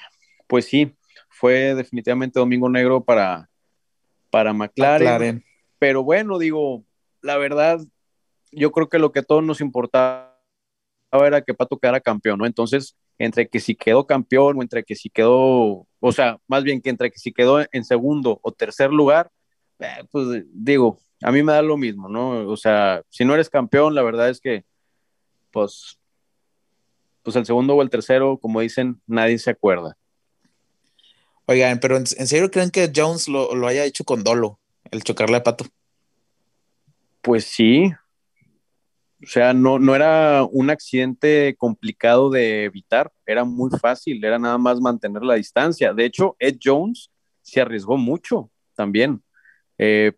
[0.48, 0.96] pues sí,
[1.30, 3.50] fue definitivamente domingo negro para,
[4.30, 5.46] para McLaren, McLaren.
[5.80, 6.84] pero bueno, digo,
[7.22, 7.80] la verdad,
[8.52, 10.36] yo creo que lo que a todos nos importaba
[11.12, 12.46] era que Pato quedara campeón, ¿no?
[12.46, 16.82] Entonces, entre que si quedó campeón o entre que si quedó, o sea, más bien
[16.82, 19.32] que entre que si quedó en segundo o tercer lugar,
[19.80, 22.48] eh, pues digo, a mí me da lo mismo, ¿no?
[22.48, 24.66] O sea, si no eres campeón, la verdad es que,
[25.52, 26.00] pues,
[27.24, 29.98] pues el segundo o el tercero, como dicen, nadie se acuerda.
[31.46, 34.60] Oigan, pero ¿en, en serio creen que Jones lo, lo haya hecho con dolo,
[34.92, 35.66] el chocarle a Pato?
[37.22, 37.92] Pues sí.
[39.24, 44.60] O sea, no, no era un accidente complicado de evitar, era muy fácil, era nada
[44.60, 45.94] más mantener la distancia.
[45.94, 47.10] De hecho, Ed Jones
[47.42, 49.24] se arriesgó mucho también,
[49.80, 50.12] eh,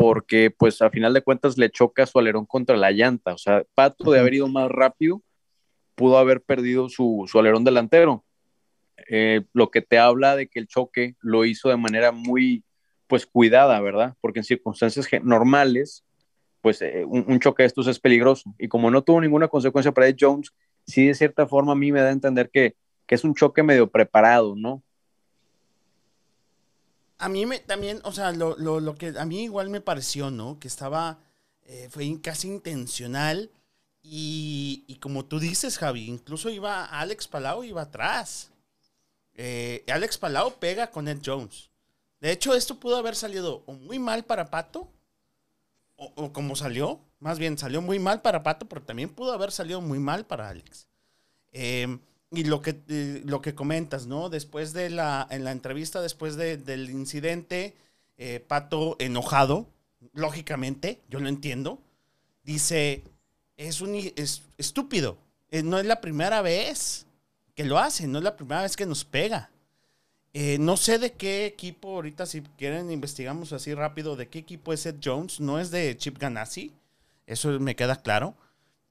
[0.00, 3.34] porque pues a final de cuentas le choca su alerón contra la llanta.
[3.34, 5.20] O sea, Pato de haber ido más rápido,
[5.94, 8.24] pudo haber perdido su, su alerón delantero.
[9.10, 12.64] Eh, lo que te habla de que el choque lo hizo de manera muy,
[13.08, 14.14] pues cuidada, ¿verdad?
[14.22, 16.02] Porque en circunstancias normales,
[16.62, 18.54] pues eh, un, un choque de estos es peligroso.
[18.58, 20.50] Y como no tuvo ninguna consecuencia para Ed Jones,
[20.86, 22.74] sí de cierta forma a mí me da a entender que,
[23.06, 24.82] que es un choque medio preparado, ¿no?
[27.20, 30.30] A mí me, también, o sea, lo, lo, lo que a mí igual me pareció,
[30.30, 30.58] ¿no?
[30.58, 31.18] Que estaba,
[31.62, 33.50] eh, fue casi intencional
[34.02, 38.50] y, como tú dices, Javi, incluso iba Alex Palau iba atrás.
[39.34, 41.70] Eh, Alex Palau pega con Ed Jones.
[42.20, 44.88] De hecho, esto pudo haber salido muy mal para Pato,
[45.96, 49.52] o, o como salió, más bien salió muy mal para Pato, pero también pudo haber
[49.52, 50.88] salido muy mal para Alex.
[51.52, 51.98] Eh,
[52.32, 54.28] y lo que, eh, lo que comentas, ¿no?
[54.28, 57.74] Después de la, en la entrevista, después de- del incidente,
[58.18, 59.66] eh, Pato enojado,
[60.12, 61.78] lógicamente, yo lo entiendo,
[62.44, 63.02] dice,
[63.56, 65.16] es un es estúpido,
[65.52, 67.06] Eh, no es la primera vez
[67.56, 69.50] que lo hace, no es la primera vez que nos pega.
[70.60, 74.86] No sé de qué equipo, ahorita si quieren investigamos así rápido, de qué equipo es
[74.86, 76.72] Ed Jones, no es de Chip Ganassi,
[77.26, 78.36] eso me queda claro,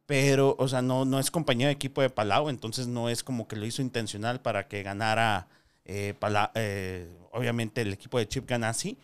[0.10, 3.47] pero, o sea, no, no es compañía de equipo de Palau, entonces no es como
[3.47, 5.47] que lo hizo intencional para que ganara,
[5.86, 8.97] eh, Pala- eh, obviamente, el equipo de Chip Ganassi.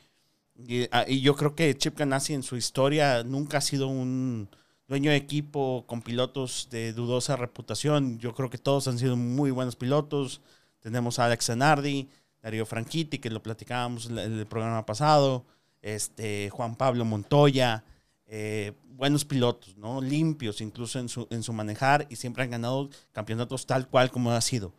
[0.55, 4.49] Y, ah, y yo creo que Chip Ganassi en su historia nunca ha sido un
[4.87, 8.17] dueño de equipo con pilotos de dudosa reputación.
[8.17, 10.41] Yo creo que todos han sido muy buenos pilotos.
[10.79, 12.09] Tenemos a Alex Zanardi,
[12.41, 15.45] Darío Franchitti, que lo platicábamos en el programa pasado,
[15.83, 17.83] este, Juan Pablo Montoya,
[18.27, 20.01] eh, buenos pilotos, ¿no?
[20.01, 24.31] Limpios incluso en su, en su manejar y siempre han ganado campeonatos tal cual como
[24.31, 24.73] ha sido.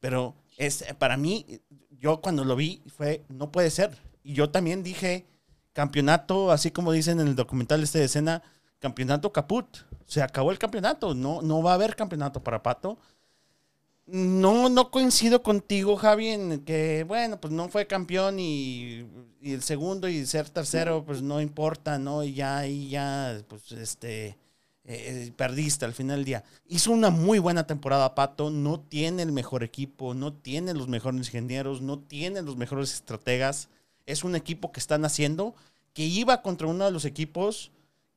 [0.00, 3.96] Pero es, para mí, yo cuando lo vi fue, no puede ser.
[4.22, 5.26] Y yo también dije,
[5.72, 8.42] campeonato, así como dicen en el documental este de escena,
[8.78, 9.78] campeonato caput.
[10.06, 11.14] Se acabó el campeonato.
[11.14, 12.98] No, no va a haber campeonato para Pato.
[14.06, 19.06] No, no coincido contigo, Javi, en que, bueno, pues no fue campeón y,
[19.40, 22.24] el segundo y ser tercero, pues no importa, ¿no?
[22.24, 24.36] Y ya, y ya, pues este,
[24.84, 26.44] eh, perdiste al final del día.
[26.66, 28.50] Hizo una muy buena temporada, Pato.
[28.50, 33.68] No tiene el mejor equipo, no tiene los mejores ingenieros, no tiene los mejores estrategas.
[34.06, 35.54] Es un equipo que están haciendo
[35.94, 37.70] que iba contra uno de los equipos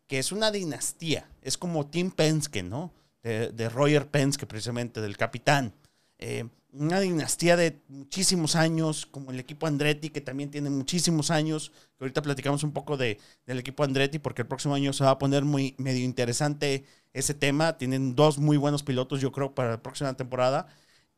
[0.08, 1.30] que es una dinastía.
[1.42, 2.92] Es como Tim Penske, ¿no?
[3.26, 5.74] De, Roger Penske, precisamente, del capitán.
[6.20, 11.72] Eh, una dinastía de muchísimos años, como el equipo Andretti, que también tiene muchísimos años.
[11.98, 13.18] Que ahorita platicamos un poco de,
[13.48, 17.34] del equipo Andretti, porque el próximo año se va a poner muy medio interesante ese
[17.34, 17.78] tema.
[17.80, 20.68] Tienen dos muy buenos pilotos, yo creo, para la próxima temporada.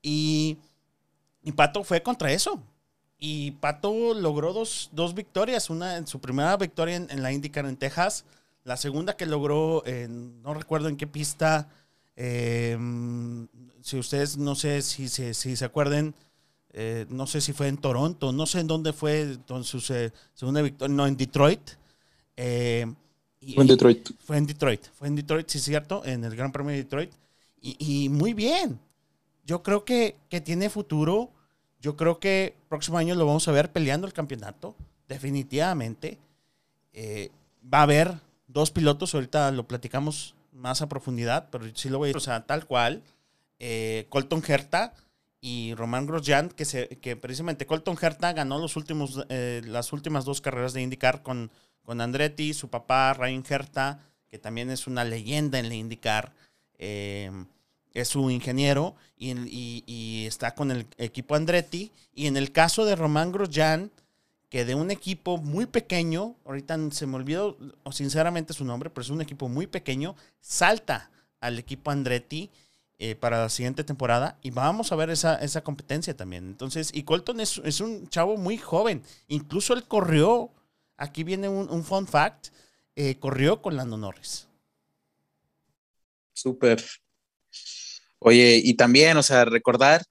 [0.01, 0.57] Y,
[1.43, 2.63] y Pato fue contra eso.
[3.19, 5.69] Y Pato logró dos, dos victorias.
[5.69, 8.23] Una en su primera victoria en, en la IndyCar en Texas.
[8.63, 11.67] La segunda que logró, en- no recuerdo en qué pista.
[12.17, 12.77] Eh,
[13.81, 16.13] si ustedes, no sé si, si, si se acuerden,
[16.73, 20.61] eh, no sé si fue en Toronto, no sé en dónde fue su se- segunda
[20.61, 21.61] victoria, no, en Detroit.
[23.39, 24.09] Y- Fue en Detroit.
[24.25, 27.11] Fue en Detroit, fue en Detroit, sí es cierto, en el Gran Premio de Detroit.
[27.61, 28.79] Y, y muy bien.
[29.45, 31.29] Yo creo que, que tiene futuro.
[31.81, 34.75] Yo creo que próximo año lo vamos a ver peleando el campeonato,
[35.07, 36.17] definitivamente.
[36.93, 37.29] Eh,
[37.73, 42.11] va a haber dos pilotos, ahorita lo platicamos más a profundidad, pero sí lo voy
[42.11, 43.03] a o sea, tal cual.
[43.59, 44.93] eh, Colton Herta
[45.41, 50.25] y Román Grosjean, que, se, que precisamente Colton Herta ganó los últimos, eh, las últimas
[50.25, 51.51] dos carreras de IndyCar con,
[51.83, 53.99] con Andretti, su papá Ryan Herta,
[54.29, 56.33] que también es una leyenda en la IndyCar,
[56.79, 57.31] eh,
[57.93, 61.91] es su ingeniero y, y- y está con el equipo Andretti.
[62.13, 63.89] Y en el caso de Román Grosjean,
[64.49, 67.57] que de un equipo muy pequeño, ahorita se me olvidó
[67.91, 72.49] sinceramente su nombre, pero es un equipo muy pequeño, salta al equipo Andretti
[72.97, 76.45] eh, para la siguiente temporada y vamos a ver esa, esa competencia también.
[76.45, 80.49] Entonces, y Colton es, es un chavo muy joven, incluso él corrió,
[80.95, 82.47] aquí viene un, un fun fact,
[82.95, 84.47] eh, corrió con Lando Norris.
[86.33, 86.83] Súper.
[88.19, 90.03] Oye, y también, o sea, recordar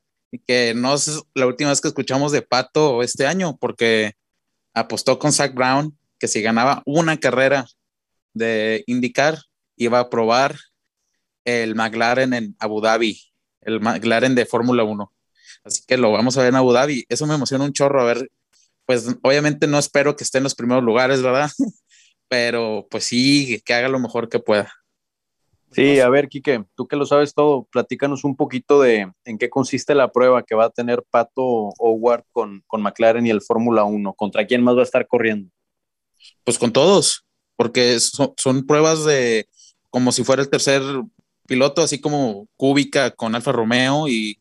[0.46, 4.12] que no es la última vez que escuchamos de Pato este año, porque
[4.76, 7.66] apostó con Zach Brown que si ganaba una carrera
[8.34, 9.38] de indicar,
[9.76, 10.56] iba a probar
[11.44, 13.20] el McLaren en Abu Dhabi,
[13.62, 15.12] el McLaren de Fórmula 1.
[15.64, 17.04] Así que lo vamos a ver en Abu Dhabi.
[17.08, 18.02] Eso me emociona un chorro.
[18.02, 18.30] A ver,
[18.84, 21.50] pues obviamente no espero que esté en los primeros lugares, ¿verdad?
[22.28, 24.72] Pero pues sí, que haga lo mejor que pueda.
[25.76, 29.50] Sí, a ver, Quique, tú que lo sabes todo, platícanos un poquito de en qué
[29.50, 31.42] consiste la prueba que va a tener Pato
[31.78, 34.14] Howard con, con McLaren y el Fórmula 1.
[34.14, 35.50] ¿Contra quién más va a estar corriendo?
[36.44, 39.50] Pues con todos, porque son, son pruebas de
[39.90, 40.80] como si fuera el tercer
[41.46, 44.40] piloto, así como Cúbica con Alfa Romeo y,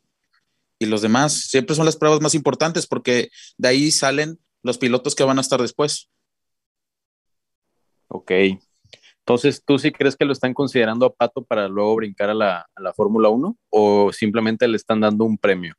[0.80, 1.34] y los demás.
[1.34, 3.28] Siempre son las pruebas más importantes porque
[3.58, 6.10] de ahí salen los pilotos que van a estar después.
[8.08, 8.32] Ok.
[9.28, 12.94] Entonces, ¿tú sí crees que lo están considerando a Pato para luego brincar a la,
[12.96, 15.74] Fórmula 1 o simplemente le están dando un premio?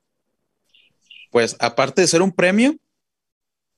[1.31, 2.75] Pues aparte de ser un premio,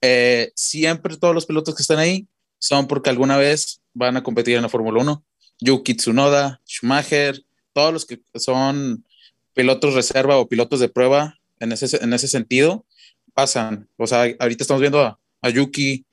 [0.01, 2.27] eh, siempre todos los pilotos que están ahí
[2.59, 5.23] son porque alguna vez van a competir en la Fórmula 1.
[5.61, 7.45] Yuki Tsunoda, Schumacher,
[7.75, 9.05] todos los que son
[9.53, 12.87] pilotos reserva o pilotos de prueba en ese, en ese sentido
[13.35, 13.87] pasan.
[13.99, 16.07] O sea, ahorita estamos viendo a, a Yuki,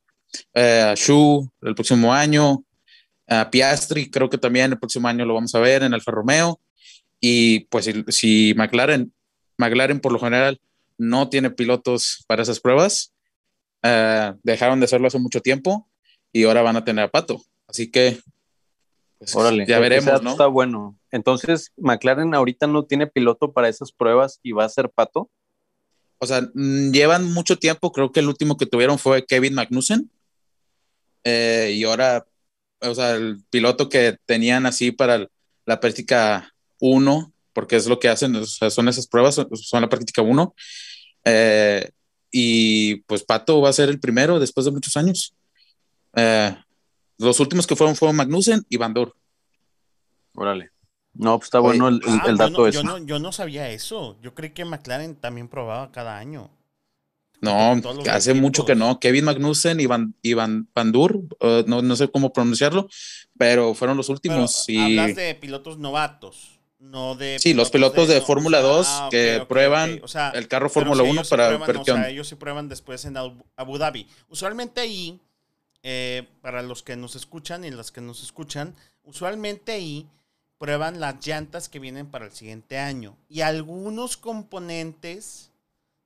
[0.53, 2.64] eh, a Shu el próximo año,
[3.27, 6.59] a Piastri, creo que también el próximo año lo vamos a ver en Alfa Romeo.
[7.19, 9.11] Y pues si, si McLaren
[9.57, 10.59] McLaren por lo general
[10.97, 13.13] no tiene pilotos para esas pruebas.
[13.83, 15.87] Eh, dejaron de hacerlo hace mucho tiempo
[16.31, 17.41] y ahora van a tener a Pato.
[17.67, 18.19] Así que
[19.19, 20.21] pues, Órale, ya veremos.
[20.23, 20.97] Está bueno.
[21.11, 25.29] Entonces, McLaren ahorita no tiene piloto para esas pruebas y va a ser Pato.
[26.17, 30.09] O sea, mm, llevan mucho tiempo, creo que el último que tuvieron fue Kevin Magnussen.
[31.23, 32.25] Eh, y ahora,
[32.89, 35.27] o sea, el piloto que tenían así para
[35.65, 39.81] la práctica 1, porque es lo que hacen, o sea, son esas pruebas, son, son
[39.81, 40.53] la práctica 1.
[41.25, 41.89] Eh,
[42.31, 45.33] y pues Pato va a ser el primero después de muchos años.
[46.15, 46.55] Eh,
[47.17, 49.11] los últimos que fueron fueron Magnussen y Van Der.
[50.33, 50.69] Órale.
[51.13, 52.77] No, pues está Oye, bueno el, Ah, el yo dato no- ese.
[52.77, 54.17] yo, no, yo no sabía eso.
[54.21, 56.51] Yo creí que McLaren también probaba cada año.
[57.41, 57.73] No,
[58.09, 58.41] hace equipos.
[58.41, 58.99] mucho que no.
[58.99, 62.87] Kevin Magnussen y Van, y Van, Van no, no sé cómo pronunciarlo,
[63.37, 64.67] pero fueron los Pero últimos.
[64.69, 67.39] y hablas de pilotos novatos, no de...
[67.39, 70.03] Sí, los pilotos de no, Fórmula o sea, 2 ah, que prueban ok.
[70.03, 72.35] O sea, el carro Fórmula si 1 ellos sí para ver o sea, ellos sí
[72.35, 74.07] prueban después en Abu Abu Dhabi.
[74.29, 75.19] Usualmente ahí,
[75.83, 80.07] eh, para los que nos escuchan y las que nos escuchan, usualmente ahí
[80.57, 85.51] prueban las llantas que vienen para el siguiente año y algunos componentes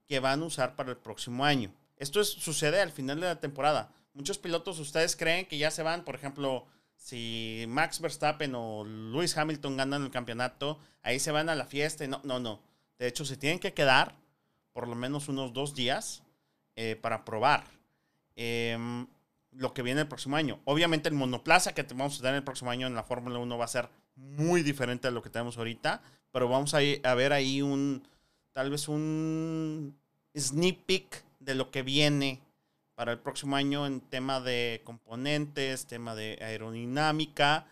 [0.10, 1.72] que van a usar para el próximo año.
[1.96, 3.92] Esto es- sucede al final de la temporada.
[4.14, 9.38] Muchos pilotos, ustedes creen que ya se van, por ejemplo, si Max Verstappen o Lewis
[9.38, 12.06] Hamilton ganan el campeonato, ahí se van a la fiesta.
[12.08, 12.60] No, no, no.
[12.98, 14.16] De hecho, se tienen que quedar
[14.74, 16.24] por lo menos unos dos días
[16.76, 17.66] eh, para probar
[18.36, 19.06] em,
[19.52, 20.60] lo que viene el próximo año.
[20.66, 23.66] Obviamente el monoplaza que vamos a tener el próximo año en la Fórmula 1 va
[23.66, 26.02] a ser muy diferente a lo que tenemos ahorita,
[26.32, 28.08] pero vamos a, a ver ahí un,
[28.60, 29.98] tal vez un
[30.38, 32.42] sneak peek de lo que viene
[32.94, 37.68] para el próximo año en tema de componentes, tema de aerodinámica,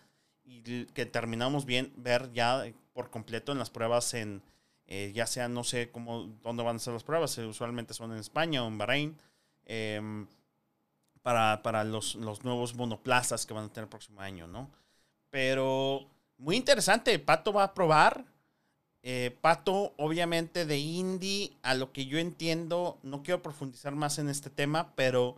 [0.46, 2.64] y que terminamos bien ver ya
[2.94, 4.40] por completo en las pruebas en,
[4.86, 8.12] eh, ya sea, no sé cómo, dónde van a ser las pruebas, eh, usualmente son
[8.12, 9.18] en España o en Bahrein,
[9.66, 10.26] em,
[11.20, 14.70] para, para los, los nuevos monoplazas que van a tener el próximo año, ¿no?
[15.28, 16.08] Pero
[16.38, 18.24] muy interesante, Pato va a probar.
[19.02, 24.28] Eh, Pato, obviamente, de Indy, a lo que yo entiendo, no quiero profundizar más en
[24.28, 25.36] este tema, pero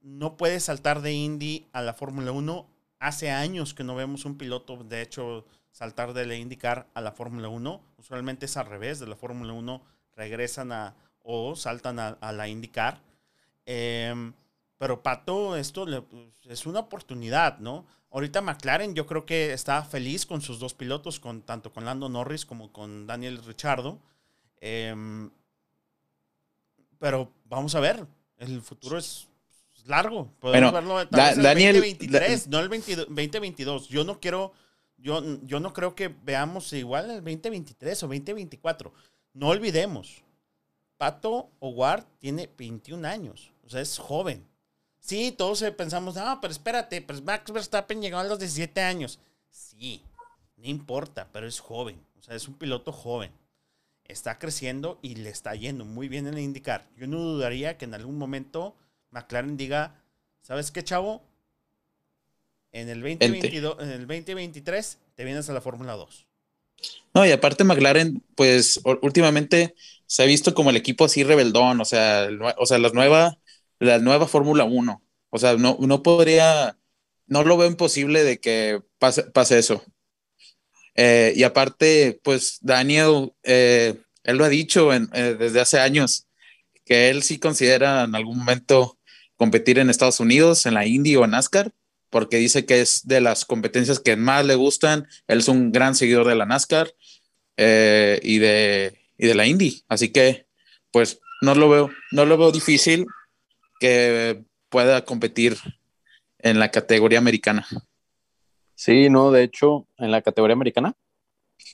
[0.00, 2.66] no puede saltar de Indy a la Fórmula 1.
[2.98, 7.12] Hace años que no vemos un piloto, de hecho, saltar de la IndyCar a la
[7.12, 7.80] Fórmula 1.
[7.98, 9.82] Usualmente es al revés, de la Fórmula 1
[10.16, 13.00] regresan a o saltan a, a la IndyCar.
[13.66, 14.32] Em,
[14.78, 17.86] pero Pato, esto le- pues, es una oportunidad, ¿no?
[18.10, 22.08] Ahorita McLaren yo creo que está feliz con sus dos pilotos, con, tanto con Lando
[22.08, 23.98] Norris como con Daniel Richardo.
[24.60, 25.30] Em,
[26.98, 28.06] pero vamos a ver,
[28.38, 29.28] el futuro es
[29.86, 30.30] largo.
[30.40, 33.88] Podemos Bueno, verlo tal Da- vez el Daniel- 2023, no el 22 2022.
[33.88, 34.52] Yo no quiero,
[34.96, 38.92] yo, yo no creo que veamos igual el 2023 o 2024.
[39.34, 40.22] No olvidemos,
[40.96, 44.46] Pato Howard tiene 21 años, o sea, es joven.
[45.06, 49.20] Sí, todos eh, pensamos, no, pero espérate, pues Max Verstappen llegó a los 17 años.
[49.52, 50.02] Sí,
[50.56, 53.30] no importa, pero es joven, o sea, es un piloto joven.
[54.08, 56.88] Está creciendo y le está yendo muy bien en el indicar.
[56.96, 58.74] Yo no dudaría que en algún momento
[59.12, 59.94] McLaren diga,
[60.42, 61.22] ¿sabes qué, chavo?
[62.72, 66.26] En el 2022, en el 2023 te vienes a la Fórmula 2.
[67.14, 69.76] No, y aparte McLaren, pues últimamente
[70.06, 73.38] se ha visto como el equipo así rebeldón, o sea, el o sea, la nueva,
[73.78, 75.02] la nueva Fórmula 1.
[75.30, 76.78] O sea, no, no podría,
[77.26, 79.84] no lo veo imposible de que pase, pase eso.
[80.94, 86.26] Eh, y aparte, pues Daniel, eh, él lo ha dicho en- eh, desde hace años,
[86.84, 88.98] que él sí considera en algún momento
[89.36, 91.72] competir en Estados Unidos, en la Indy o en NASCAR,
[92.10, 95.06] porque dice que es de las competencias que más le gustan.
[95.26, 96.90] Él es un gran seguidor de la NASCAR
[97.58, 99.84] eh, y, de, y de la Indy.
[99.88, 100.46] Así que,
[100.92, 103.06] pues, no lo veo, no lo veo difícil
[103.80, 105.56] que pueda competir
[106.38, 107.66] en la categoría americana.
[108.74, 110.94] Sí, no, de hecho, en la categoría americana.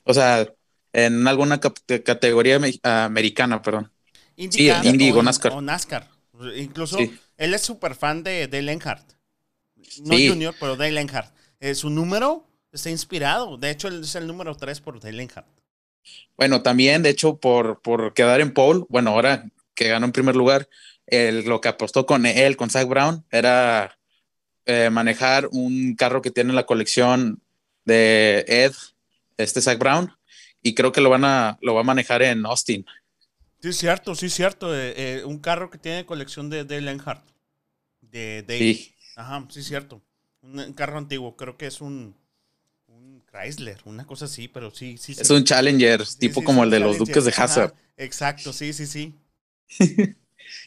[0.04, 0.46] O sea,
[0.92, 3.90] en alguna categoría me- americana, perdón.
[4.36, 5.52] IndyCar Indy o, o NASCAR.
[5.52, 6.08] o NASCAR.
[6.56, 7.18] Incluso Sí.
[7.36, 9.12] él es súper fan de Dale Earnhardt.
[10.04, 10.28] No Sí.
[10.28, 11.32] Junior, pero Dale Earnhardt.
[11.60, 13.56] Eh, su número está inspirado.
[13.58, 15.48] De hecho, él es el número 3 por Dale Earnhardt.
[16.36, 19.44] Bueno, también, de hecho, por, por quedar en pole, bueno, ahora
[19.74, 20.68] que ganó en primer lugar,
[21.12, 23.98] el- lo que apostó con él, con Zach Brown, era
[24.66, 27.42] eh, manejar un carro que tiene la colección
[27.84, 28.72] de Ed,
[29.36, 30.12] este Zach Brown,
[30.62, 32.86] y creo que lo van a, lo va a manejar en Austin.
[33.60, 34.72] Sí, cierto, sí, cierto.
[34.74, 37.24] Eh, eh, un carro que tiene colección de Dale Earnhardt.
[38.00, 38.58] De Dale.
[38.74, 38.94] Sí.
[39.16, 40.00] Ajá, sí, cierto.
[40.42, 41.36] Un, un carro antiguo.
[41.36, 42.16] Creo que es un,
[42.88, 45.12] un Chrysler, una cosa así, pero sí, sí.
[45.18, 45.32] Es sí.
[45.34, 46.98] un Challenger, Sí, tipo como el de los.
[46.98, 47.74] Duques de Ajá, Hazard.
[47.96, 49.14] Exacto, sí, sí, sí.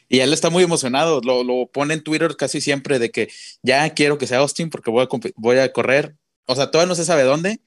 [0.10, 3.30] Y él está muy emocionado, lo, lo pone en Twitter casi siempre de que
[3.64, 6.16] ya quiero que sea Austin porque voy a, voy a correr.
[6.46, 7.60] O sea, todavía no se sabe dónde.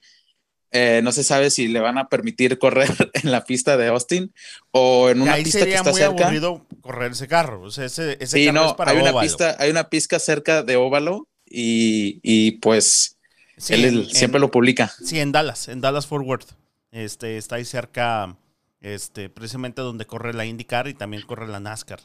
[0.71, 4.31] Eh, no se sabe si le van a permitir correr en la pista de Austin
[4.69, 6.23] o en una ahí pista que está muy cerca.
[6.25, 7.61] aburrido correr ese carro.
[7.63, 9.25] O sea, ese, ese Sí, carro no, es para hay una óvalo.
[9.27, 13.17] pista, hay una pista cerca de óvalo y, y pues
[13.57, 14.93] Sí, él en- siempre lo publica.
[15.03, 16.51] Sí, en Dallas, en Dallas Fort Worth.
[16.91, 18.37] Este, está ahí cerca,
[18.81, 21.99] este, precisamente donde corre la IndyCar y también corre la NASCAR.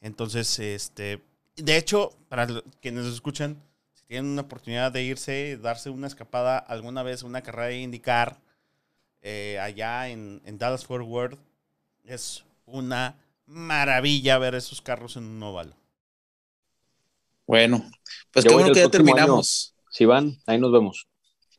[0.00, 1.22] Entonces, este,
[1.56, 2.46] de hecho, para
[2.80, 3.62] quienes nos escuchan,
[3.94, 8.38] si tienen una oportunidad de irse, darse una escapada alguna vez, una carrera de IndyCar
[9.22, 11.38] eh, allá en, en Dallas Fort Worth,
[12.04, 13.16] es una
[13.46, 15.76] maravilla ver esos carros en un óvalo.
[17.46, 17.84] Bueno,
[18.30, 19.74] pues Yo qué bueno que ya terminamos.
[19.90, 21.06] Si van, ahí nos vemos.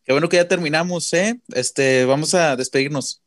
[0.04, 1.40] Qué bueno que ya terminamos, ¿eh?
[1.50, 3.23] Este, vamos a despedirnos.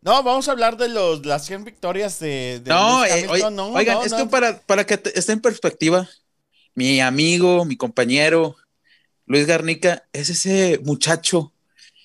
[0.00, 3.30] No, vamos a hablar de los, las 100 victorias de, de No, eh, Hamilton.
[3.32, 4.18] oye- no, oigan, no, es no.
[4.18, 6.08] que para, para que te- esté en perspectiva,
[6.74, 8.56] mi amigo, mi compañero,
[9.26, 11.52] Luis Garnica, es ese muchacho,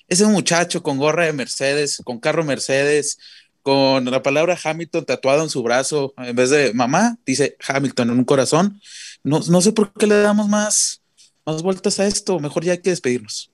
[0.08, 3.20] ese muchacho con gorra de Mercedes, con carro Mercedes,
[3.62, 8.20] con la palabra Hamilton tatuada en su brazo, en vez de mamá, dice Hamilton en
[8.20, 8.82] un corazón.
[9.24, 11.02] No, no sé por qué le damos más,
[11.46, 13.53] más vueltas a esto, mejor ya hay que despedirnos.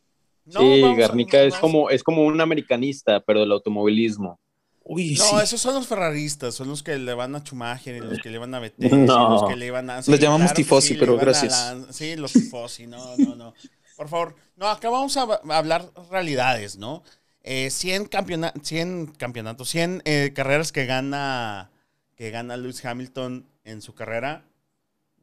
[0.53, 4.39] No, sí, Garnica es como, es como un americanista, pero del automovilismo.
[4.83, 5.35] Uy, No, sí.
[5.43, 8.39] esos son los ferraristas, son los que le van a Schumacher y los que le
[8.39, 9.27] van a Vettel, No.
[9.27, 9.97] y los que le van a...
[9.97, 11.51] Les llamamos claro tifosi, pero gracias.
[11.53, 13.53] la- sí, los tifosi, no, no, no.
[13.95, 17.03] Por favor, no, acá vamos a, a hablar realidades, ¿no?
[17.43, 21.69] Eh, 100, campeona 100 campeonatos, 100 eh, carreras que gana,
[22.15, 24.45] que gana Lewis Hamilton en su carrera.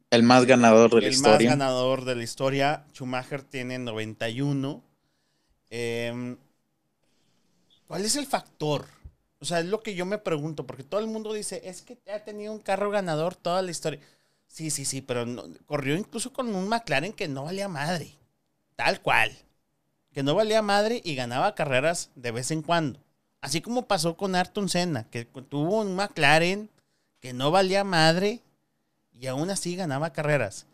[0.09, 1.49] El más ganador de la el historia.
[1.49, 2.85] más ganador de la historia.
[2.93, 4.81] Schumacher tiene 91.
[5.69, 6.37] Em,
[7.87, 8.85] ¿Cuál es el factor?
[9.39, 11.97] O sea, es lo que yo me pregunto, porque todo el mundo dice, es que
[12.11, 13.99] ha tenido un carro ganador toda la historia.
[14.47, 18.17] Sí, sí, sí, pero no- corrió incluso con un McLaren que no valía madre.
[18.75, 19.31] Tal cual.
[20.13, 22.99] Que no valía madre y ganaba carreras de vez en cuando.
[23.41, 26.69] Así como pasó con Ayrton Senna, que tuvo un McLaren
[27.21, 28.41] que no valía madre
[29.19, 30.67] y aún así ganaba carreras.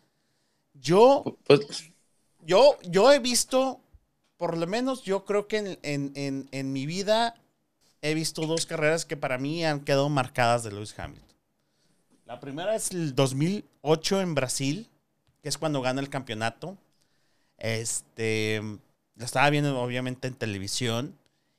[0.74, 1.92] Yo, Pues,
[2.46, 3.80] yo, yo he visto,
[4.36, 7.34] por lo menos yo creo que en, en- en- en mi vida
[8.02, 11.24] he visto dos carreras que para mí han quedado marcadas de Lewis Hamilton.
[12.26, 14.88] La primera es el 2008 en Brasil,
[15.42, 16.76] que es cuando gana el campeonato.
[17.58, 18.60] Este,
[19.16, 21.16] la estaba viendo obviamente en televisión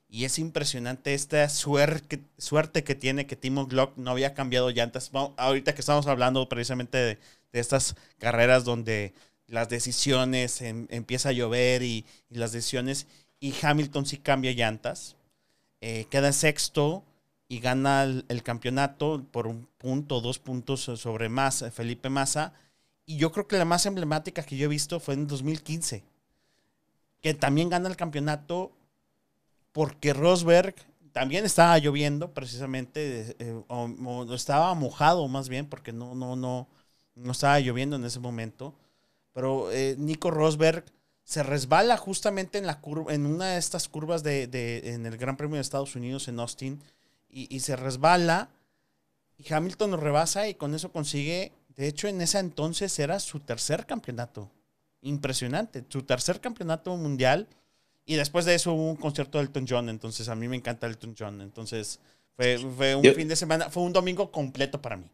[0.09, 5.11] y es impresionante esta suerte, suerte que tiene que Timo Glock no había cambiado llantas.
[5.37, 7.19] Ahorita que estamos hablando precisamente de
[7.53, 9.13] estas carreras donde
[9.47, 13.07] las decisiones em- empieza a llover y, las decisiones
[13.39, 15.15] y Hamilton sí cambia llantas.
[15.81, 17.03] Eh, queda sexto
[17.47, 22.53] y gana el, el campeonato por un punto, dos puntos sobre Massa, Felipe Massa.
[23.05, 26.03] Y yo creo que la más emblemática que yo he visto fue en 2015,
[27.21, 28.71] que también gana el campeonato
[29.71, 30.75] porque Rosberg
[31.11, 36.67] también estaba lloviendo precisamente, eh, o, o estaba mojado más bien, porque no, no, no,
[37.15, 38.73] no estaba lloviendo en ese momento.
[39.35, 40.85] Pero eh, Nico Rosberg
[41.25, 45.17] se resbala justamente en la curva, en una de estas curvas de, de- en el
[45.17, 46.81] Gran Premio de Estados Unidos en Austin,
[47.29, 48.49] y, y se resbala,
[49.37, 53.41] y Hamilton lo rebasa y con eso consigue, de hecho en ese entonces era su
[53.41, 54.49] tercer campeonato.
[55.01, 57.47] Impresionante, su tercer campeonato mundial.
[58.05, 60.87] Y después de eso hubo un concierto de Elton John, entonces a mí me encanta
[60.87, 61.41] Elton John.
[61.41, 61.99] Entonces
[62.37, 65.09] fue, fue un Yo- fin de semana, fue un domingo completo para mí.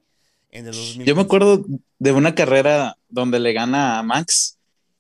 [0.52, 1.06] En el 2015.
[1.06, 1.66] Yo me acuerdo
[2.00, 4.58] de una carrera donde le gana a Max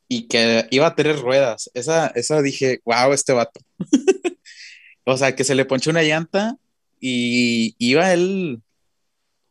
[0.07, 1.69] y que iba a tres ruedas.
[1.73, 3.59] Esa, esa dije, wow, este vato.
[5.05, 6.57] o sea, que se le ponchó una llanta
[6.99, 8.61] y iba él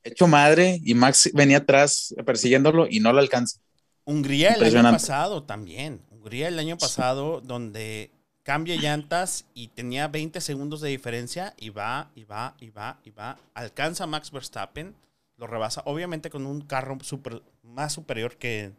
[0.03, 3.59] hecho madre y Max venía atrás persiguiéndolo y no lo alcanza.
[4.05, 6.01] Hungría el año pasado también.
[6.11, 8.11] Hungría el año pasado donde
[8.43, 13.11] cambia llantas y tenía 20 segundos de diferencia y va, y va, y va, y
[13.11, 13.39] va.
[13.55, 14.95] Alcanza a Max Verstappen,
[15.41, 18.73] lo rebasa, obviamente con un carro super- más superior que,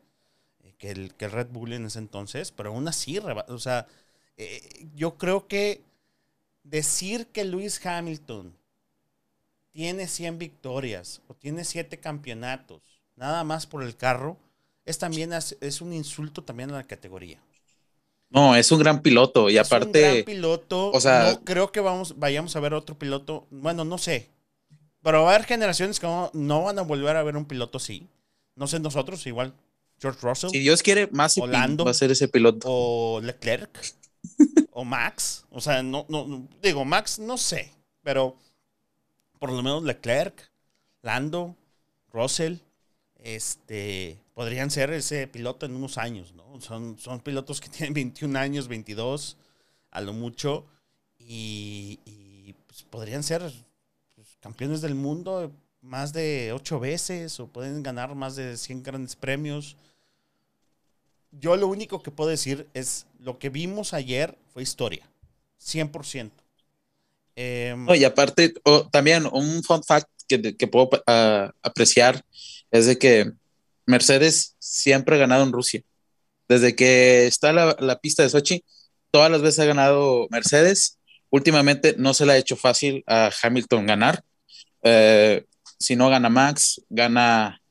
[0.80, 3.88] que, el, que el Red Bull en ese entonces, pero aún así, reba- o sea,
[4.38, 5.84] eh, yo creo que
[6.64, 8.56] decir que Lewis Hamilton
[9.72, 12.82] tiene 100 victorias o tiene 7 campeonatos,
[13.18, 14.38] nada más por el carro,
[14.86, 17.42] es también es, un insulto también a la categoría.
[18.30, 21.72] No, es un gran piloto y Es un gran aparte, piloto, o sea- no creo
[21.72, 24.30] que vamos, vayamos a ver otro piloto, bueno, no sé,
[25.04, 27.78] pero va a haber generaciones que no, no van a volver a ver un piloto
[27.78, 28.08] así.
[28.56, 29.54] No sé nosotros, igual
[30.00, 31.86] George Russell si Dios quiere, más Orlando.
[31.86, 32.68] va a ser ese piloto.
[32.70, 33.70] o Leclerc
[34.72, 35.46] o Max.
[35.52, 37.72] O sea, no, no, no- digo, Max no sé,
[38.04, 38.36] pero
[39.40, 40.52] por lo menos Leclerc,
[41.02, 41.56] Lando,
[42.14, 42.56] Russell,
[43.24, 46.60] este, podrían ser ese piloto en unos años, ¿no?
[46.62, 49.38] Son, son pilotos que tienen 21 años, 22,
[49.92, 50.66] a lo mucho,
[51.18, 53.52] y, y, pues, podrían ser
[54.42, 59.78] campeones del mundo más de ocho veces o pueden ganar más de 100 grandes premios.
[61.32, 65.08] Yo lo único que puedo decir es lo que vimos ayer fue historia,
[65.60, 66.32] 100%.
[67.36, 68.54] Em, No, y aparte,
[68.92, 72.24] también un fun fact que, que puedo ah, apreciar
[72.70, 73.32] es de que
[73.86, 75.82] Mercedes siempre ha ganado en Rusia.
[76.48, 78.64] Desde que está la, la pista de Sochi,
[79.10, 81.00] todas las veces ha ganado Mercedes.
[81.30, 84.24] Últimamente no se le ha hecho fácil a Hamilton ganar.
[84.84, 85.46] Eh,
[85.78, 87.62] si no gana Max, gana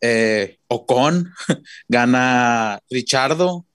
[0.00, 1.32] eh, Ocon,
[1.88, 3.66] gana Richardo.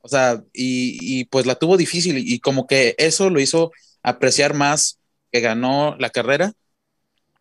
[0.00, 3.72] O sea, y, y pues la tuvo difícil y como que eso lo hizo
[4.02, 4.98] apreciar más
[5.32, 6.52] que ganó la carrera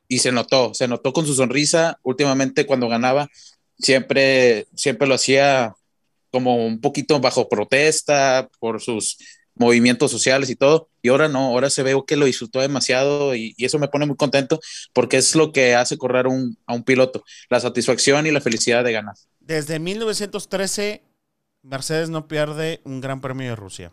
[0.08, 2.00] y se notó, se notó con su sonrisa.
[2.04, 3.30] Últimamente cuando ganaba,
[3.78, 5.76] siempre, siempre lo hacía
[6.32, 9.18] como un poquito bajo protesta por sus
[9.56, 10.90] movimientos sociales y todo.
[11.02, 14.06] Y ahora no, ahora se ve que lo disfrutó demasiado y, y eso me pone
[14.06, 14.60] muy contento
[14.94, 18.84] porque es lo que hace correr un, a un piloto, la satisfacción y la felicidad
[18.84, 19.16] de ganar.
[19.40, 21.02] Desde 1913,
[21.64, 23.92] Mercedes no pierde un Gran Premio de Rusia.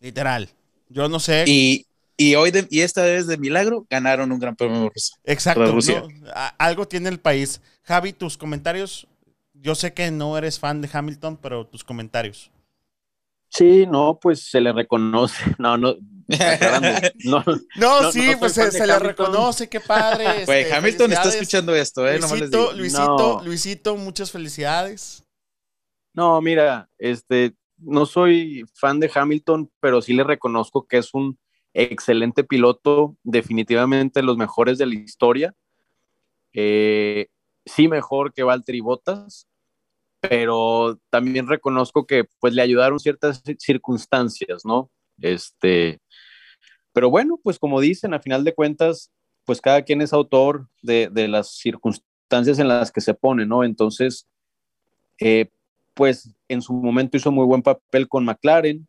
[0.00, 0.48] Literal.
[0.88, 1.44] Yo no sé.
[1.46, 1.86] Y,
[2.16, 5.16] y hoy, de, y esta vez de milagro, ganaron un gran premio de Rusia.
[5.24, 5.60] Exacto.
[5.60, 6.02] para Rusia.
[6.02, 6.30] ¿no?
[6.34, 7.60] A- Algo tiene el país.
[7.82, 9.06] Javi, tus comentarios.
[9.54, 12.50] Yo sé que no eres fan de Hamilton, pero tus comentarios.
[13.50, 15.34] Sí, no, pues se le reconoce.
[15.58, 15.96] No, no.
[17.24, 17.44] no, No,
[17.76, 20.24] No, sí, no pues se, le reconoce, qué padre.
[20.46, 22.20] Güey, este, Hamilton está escuchando esto, ¿eh?
[22.20, 22.72] Nomás les digo.
[22.72, 23.44] Luisito, Luisito, No.
[23.44, 25.24] Luisito, muchas felicidades.
[26.14, 31.38] No, mira, este, no soy fan de Hamilton, pero sí le reconozco que es un
[31.74, 35.54] excelente piloto, definitivamente los mejores de la historia.
[36.52, 37.28] Eh,
[37.64, 39.48] sí mejor que Valtteri Bottas,
[40.20, 44.90] pero también reconozco que pues le ayudaron ciertas circunstancias, ¿no?
[45.20, 46.00] Este,
[46.92, 49.10] pero bueno, pues como dicen, a final de cuentas,
[49.44, 53.64] pues cada quien es autor de, de las circunstancias en las que se pone, ¿no?
[53.64, 54.28] Entonces,
[55.18, 55.50] eh,
[55.94, 58.88] pues en su momento hizo muy buen papel con McLaren,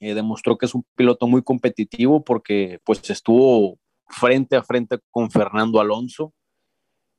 [0.00, 5.30] eh, demostró que es un piloto muy competitivo porque pues estuvo frente a frente con
[5.30, 6.34] Fernando Alonso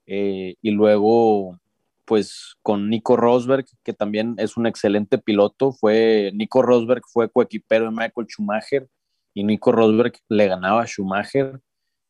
[0.06, 1.60] eh, y luego
[2.06, 7.86] pues con Nico Rosberg, que también es un excelente piloto, fue Nico Rosberg fue coequipero
[7.86, 8.88] de Michael Schumacher
[9.34, 11.60] y Nico Rosberg le ganaba a Schumacher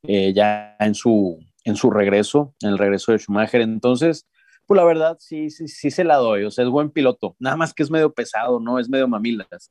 [0.03, 4.27] eh, ya en su, en su regreso, en el regreso de Schumacher, entonces
[4.67, 7.55] pues la verdad sí, sí, sí se la doy, o sea, es buen piloto, nada
[7.55, 8.79] más que es medio pesado, ¿no?
[8.79, 9.69] Es medio mamilas.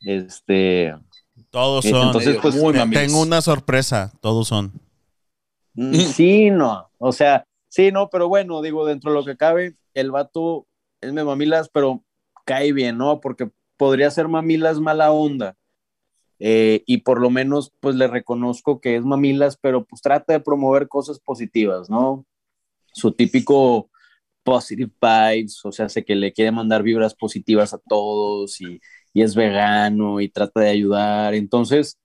[0.00, 0.94] Este,
[1.50, 2.06] Todos Eh, son.
[2.06, 3.06] entonces, pues, muy Te- mamilas.
[3.06, 4.72] tengo una sorpresa, todos son.
[5.74, 9.74] mm, sí, no, o sea, sí, no, pero bueno, digo, dentro de lo que cabe,
[9.94, 10.66] el vato
[11.00, 12.04] es medio mamilas, pero
[12.44, 13.20] cae bien, ¿no?
[13.20, 15.56] Porque podría ser mamilas mala onda.
[16.40, 20.40] Eh, y por lo menos, pues le reconozco que es mamilas, pero pues trata de
[20.40, 22.26] promover cosas positivas, ¿no?
[22.92, 23.90] Su típico
[24.44, 28.80] positive vibes, o sea, sé que le quiere mandar vibras positivas a todos y
[29.14, 31.34] es vegano y trata de ayudar.
[31.34, 31.98] Entonces,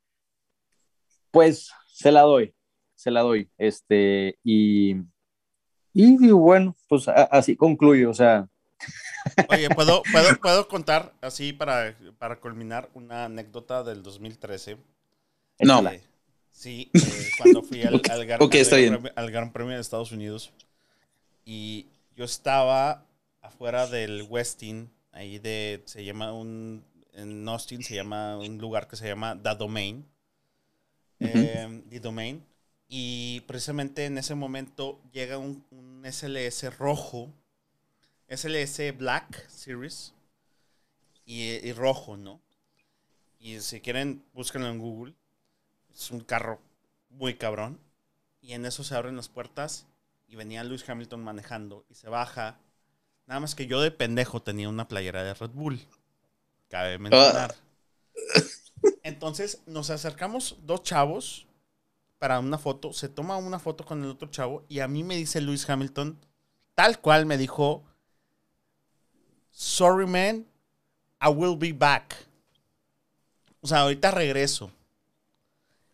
[1.32, 2.54] pues se la doy,
[2.96, 3.50] se la doy.
[3.58, 4.96] Este, y,
[5.94, 8.48] y, y bueno, pues a- así concluyo, o sea,
[9.50, 14.78] Oye, ¿puedo, puedo, puedo contar así para, para culminar una anécdota del 2013?
[15.60, 15.88] No.
[15.90, 16.02] Eh,
[16.52, 18.42] sí, eh, cuando fui al, al Gran,
[18.76, 18.82] al.
[19.00, 20.52] Premio- al Gran Premio de Estados Unidos
[21.46, 23.06] y yo estaba
[23.42, 26.84] afuera del Westin, ahí de, se llama un,
[27.14, 30.06] en Austin se llama un lugar que se llama The Domain,
[31.20, 32.44] eh, The Domain,
[32.96, 37.34] y precisamente en ese momento llega un, un SLS rojo,
[38.30, 40.14] SLS Black Series
[41.26, 42.40] y, y rojo, ¿no?
[43.40, 45.16] Y si quieren, búsquenlo en Google.
[45.92, 46.62] Es un carro
[47.10, 47.80] muy cabrón.
[48.44, 49.88] Y en eso se abren las puertas
[50.28, 52.60] y venía Lewis Hamilton manejando y se baja.
[53.26, 55.80] Nada más que yo de pendejo tenía una playera de Red Bull.
[56.70, 57.56] Cabe mencionar.
[59.02, 61.48] Entonces nos acercamos dos chavos
[62.24, 62.94] para una foto.
[62.94, 66.18] Se toma una foto con el otro chavo y a mí me dice Lewis Hamilton,
[66.74, 67.84] tal cual me dijo,
[69.52, 70.46] sorry man,
[71.22, 72.16] I will be back.
[73.60, 74.72] O sea, ahorita regreso.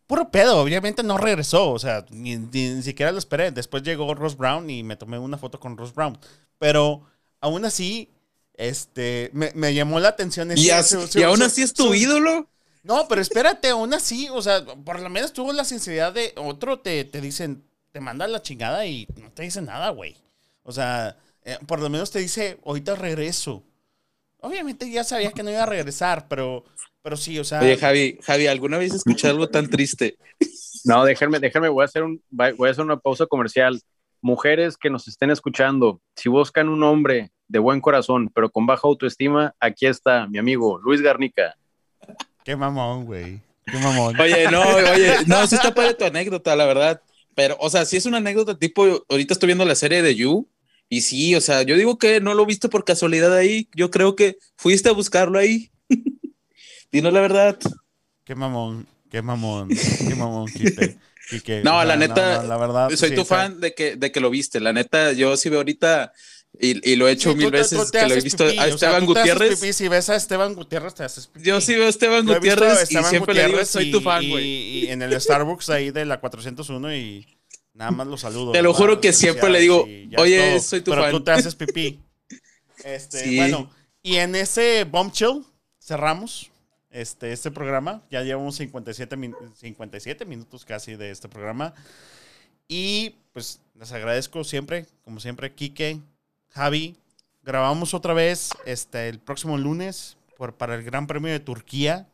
[0.06, 3.50] Puro pedo, obviamente no regresó, o sea, ni, ni- ni siquiera lo esperé.
[3.50, 6.16] Después llegó Ross Brown y me tomé una foto con Ross Brown.
[6.60, 7.02] Pero
[7.42, 8.08] aún así,
[8.54, 10.52] este, me, me llamó la atención.
[10.52, 12.48] Y, ese- así- su- su- y aún así es tu su- ídolo.
[12.84, 16.80] No, pero espérate, aún así, o sea, por lo menos tuvo la sinceridad de otro
[16.80, 20.16] te, te dicen, te manda la chingada y no te dice nada, güey.
[20.64, 23.64] O sea, eh, por lo menos te dice, ahorita regreso.
[24.42, 26.64] Obviamente ya sabía que no iba a regresar, pero,
[27.02, 27.60] pero sí, o sea.
[27.60, 30.18] Oye, Javi, Javi, ¿alguna vez escuché algo tan triste?
[30.86, 33.82] No, déjenme, déjenme, voy a hacer un, voy a hacer una pausa comercial.
[34.22, 38.88] Mujeres que nos estén escuchando, si buscan un hombre de buen corazón, pero con baja
[38.88, 41.56] autoestima, aquí está mi amigo Luis Garnica.
[42.44, 43.42] Qué mamón, güey.
[43.66, 44.20] Qué mamón.
[44.20, 47.02] Oye, no, oye, no, sí está padre tu anécdota, la verdad.
[47.36, 50.48] Pero, o sea, sí es una anécdota tipo, ahorita estoy viendo la serie de You,
[50.90, 53.70] y sí, o sea, yo digo que no lo viste por casualidad ahí.
[53.76, 55.72] Yo creo que fuiste a buscarlo ahí.
[56.92, 57.60] Dinos la verdad.
[58.24, 60.98] Qué mamón, qué mamón, qué mamón, Quique.
[61.30, 61.62] Quique.
[61.64, 62.90] No, O sea, la neta, la verdad.
[62.96, 64.60] Soy sí, tu fan de que, de que lo viste.
[64.60, 66.12] La neta, yo sí veo ahorita,
[66.58, 68.46] y, y lo he hecho sí, mil tú te- tú veces, que lo he visto
[68.48, 69.60] pipí, a o sea, Esteban te haces Gutiérrez.
[69.60, 71.46] pipí, si ves a Esteban Gutiérrez, te haces pipí.
[71.46, 73.88] Yo sí veo a Esteban Yo visto a Gutiérrez y siempre le digo, Gutiérrez soy
[73.90, 74.46] y- tu fan, güey.
[74.46, 77.28] Y en el Starbucks ahí de la 401 y
[77.74, 78.52] nada más lo saludo.
[78.52, 78.78] Te lo ¿verdad?
[78.78, 79.88] juro que siempre le digo,
[80.18, 80.60] "Oye, todo".
[80.62, 81.12] soy tu Pero fan.
[81.12, 82.00] tú te haces pipí.
[82.84, 83.36] Este, Sí.
[83.36, 83.70] Bueno,
[84.02, 85.44] y en ese bombshell
[85.82, 86.50] cerramos
[86.90, 88.02] este, este programa.
[88.10, 91.74] Ya llevamos 57, min- 57 minutos casi de este programa.
[92.68, 96.00] Y pues les agradezco siempre, como siempre, Quique,
[96.60, 96.98] Javi.
[97.42, 102.10] Grabamos otra vez este, el próximo lunes por, para el Gran Premio de Turquía,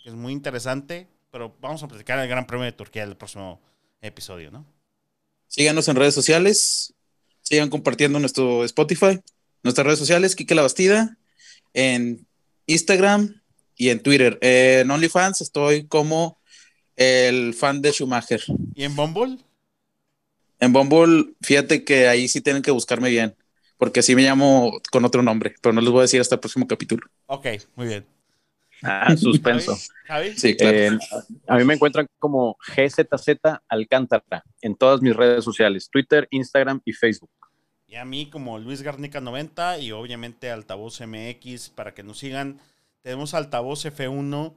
[0.00, 3.60] que es muy interesante, pero vamos a platicar el Gran Premio de Turquía el próximo
[4.00, 4.64] episodio, ¿no?
[5.48, 6.94] Síganos en redes sociales.
[7.42, 9.20] Sigan compartiendo nuestro Spotify,
[9.64, 11.16] nuestras redes sociales, Kike La Bastida,
[11.74, 12.24] en
[12.66, 13.42] Instagram
[13.74, 14.38] y en Twitter.
[14.42, 16.38] En OnlyFans estoy como
[16.94, 18.42] el fan de Schumacher.
[18.76, 19.38] ¿Y en Bumble?
[20.60, 23.34] En Bumble, fíjate que ahí sí tienen que buscarme bien,
[23.78, 26.40] porque así me llamo con otro nombre, pero no les voy a decir hasta el
[26.40, 27.06] próximo capítulo.
[27.26, 28.06] Ok, muy bien.
[28.82, 29.76] Ah, suspenso.
[30.06, 30.76] Javi, Sí, claro.
[30.76, 30.98] Eh,
[31.46, 36.92] a mí me encuentran como GZZ Alcántara en todas mis redes sociales, Twitter, Instagram y
[36.92, 37.30] Facebook.
[37.86, 42.60] y a mí como Luis Garnica 90 y obviamente Altavoz MX para que nos sigan.
[43.02, 44.54] Tenemos Altavoz F1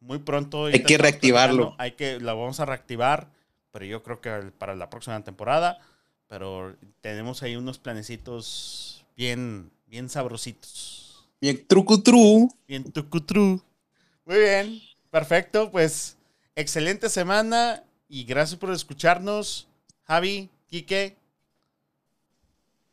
[0.00, 0.66] muy pronto.
[0.66, 1.74] Hay que reactivarlo.
[1.78, 3.30] Hay que, la vamos a reactivar,
[3.72, 5.78] pero yo creo que para la próxima temporada.
[6.34, 11.28] Pero tenemos ahí unos planecitos bien, bien sabrositos.
[11.40, 12.52] Bien, truco tru.
[12.66, 13.62] Bien tucutru.
[14.24, 14.80] Muy bien,
[15.12, 15.70] perfecto.
[15.70, 16.16] Pues
[16.56, 19.68] excelente semana y gracias por escucharnos.
[20.08, 21.16] Javi, Quique,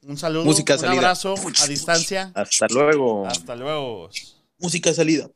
[0.03, 0.97] un saludo, Música un salida.
[0.99, 1.33] abrazo
[1.63, 2.31] a distancia.
[2.35, 3.25] Hasta luego.
[3.25, 4.11] Hasta luego.
[4.59, 5.31] Música salida.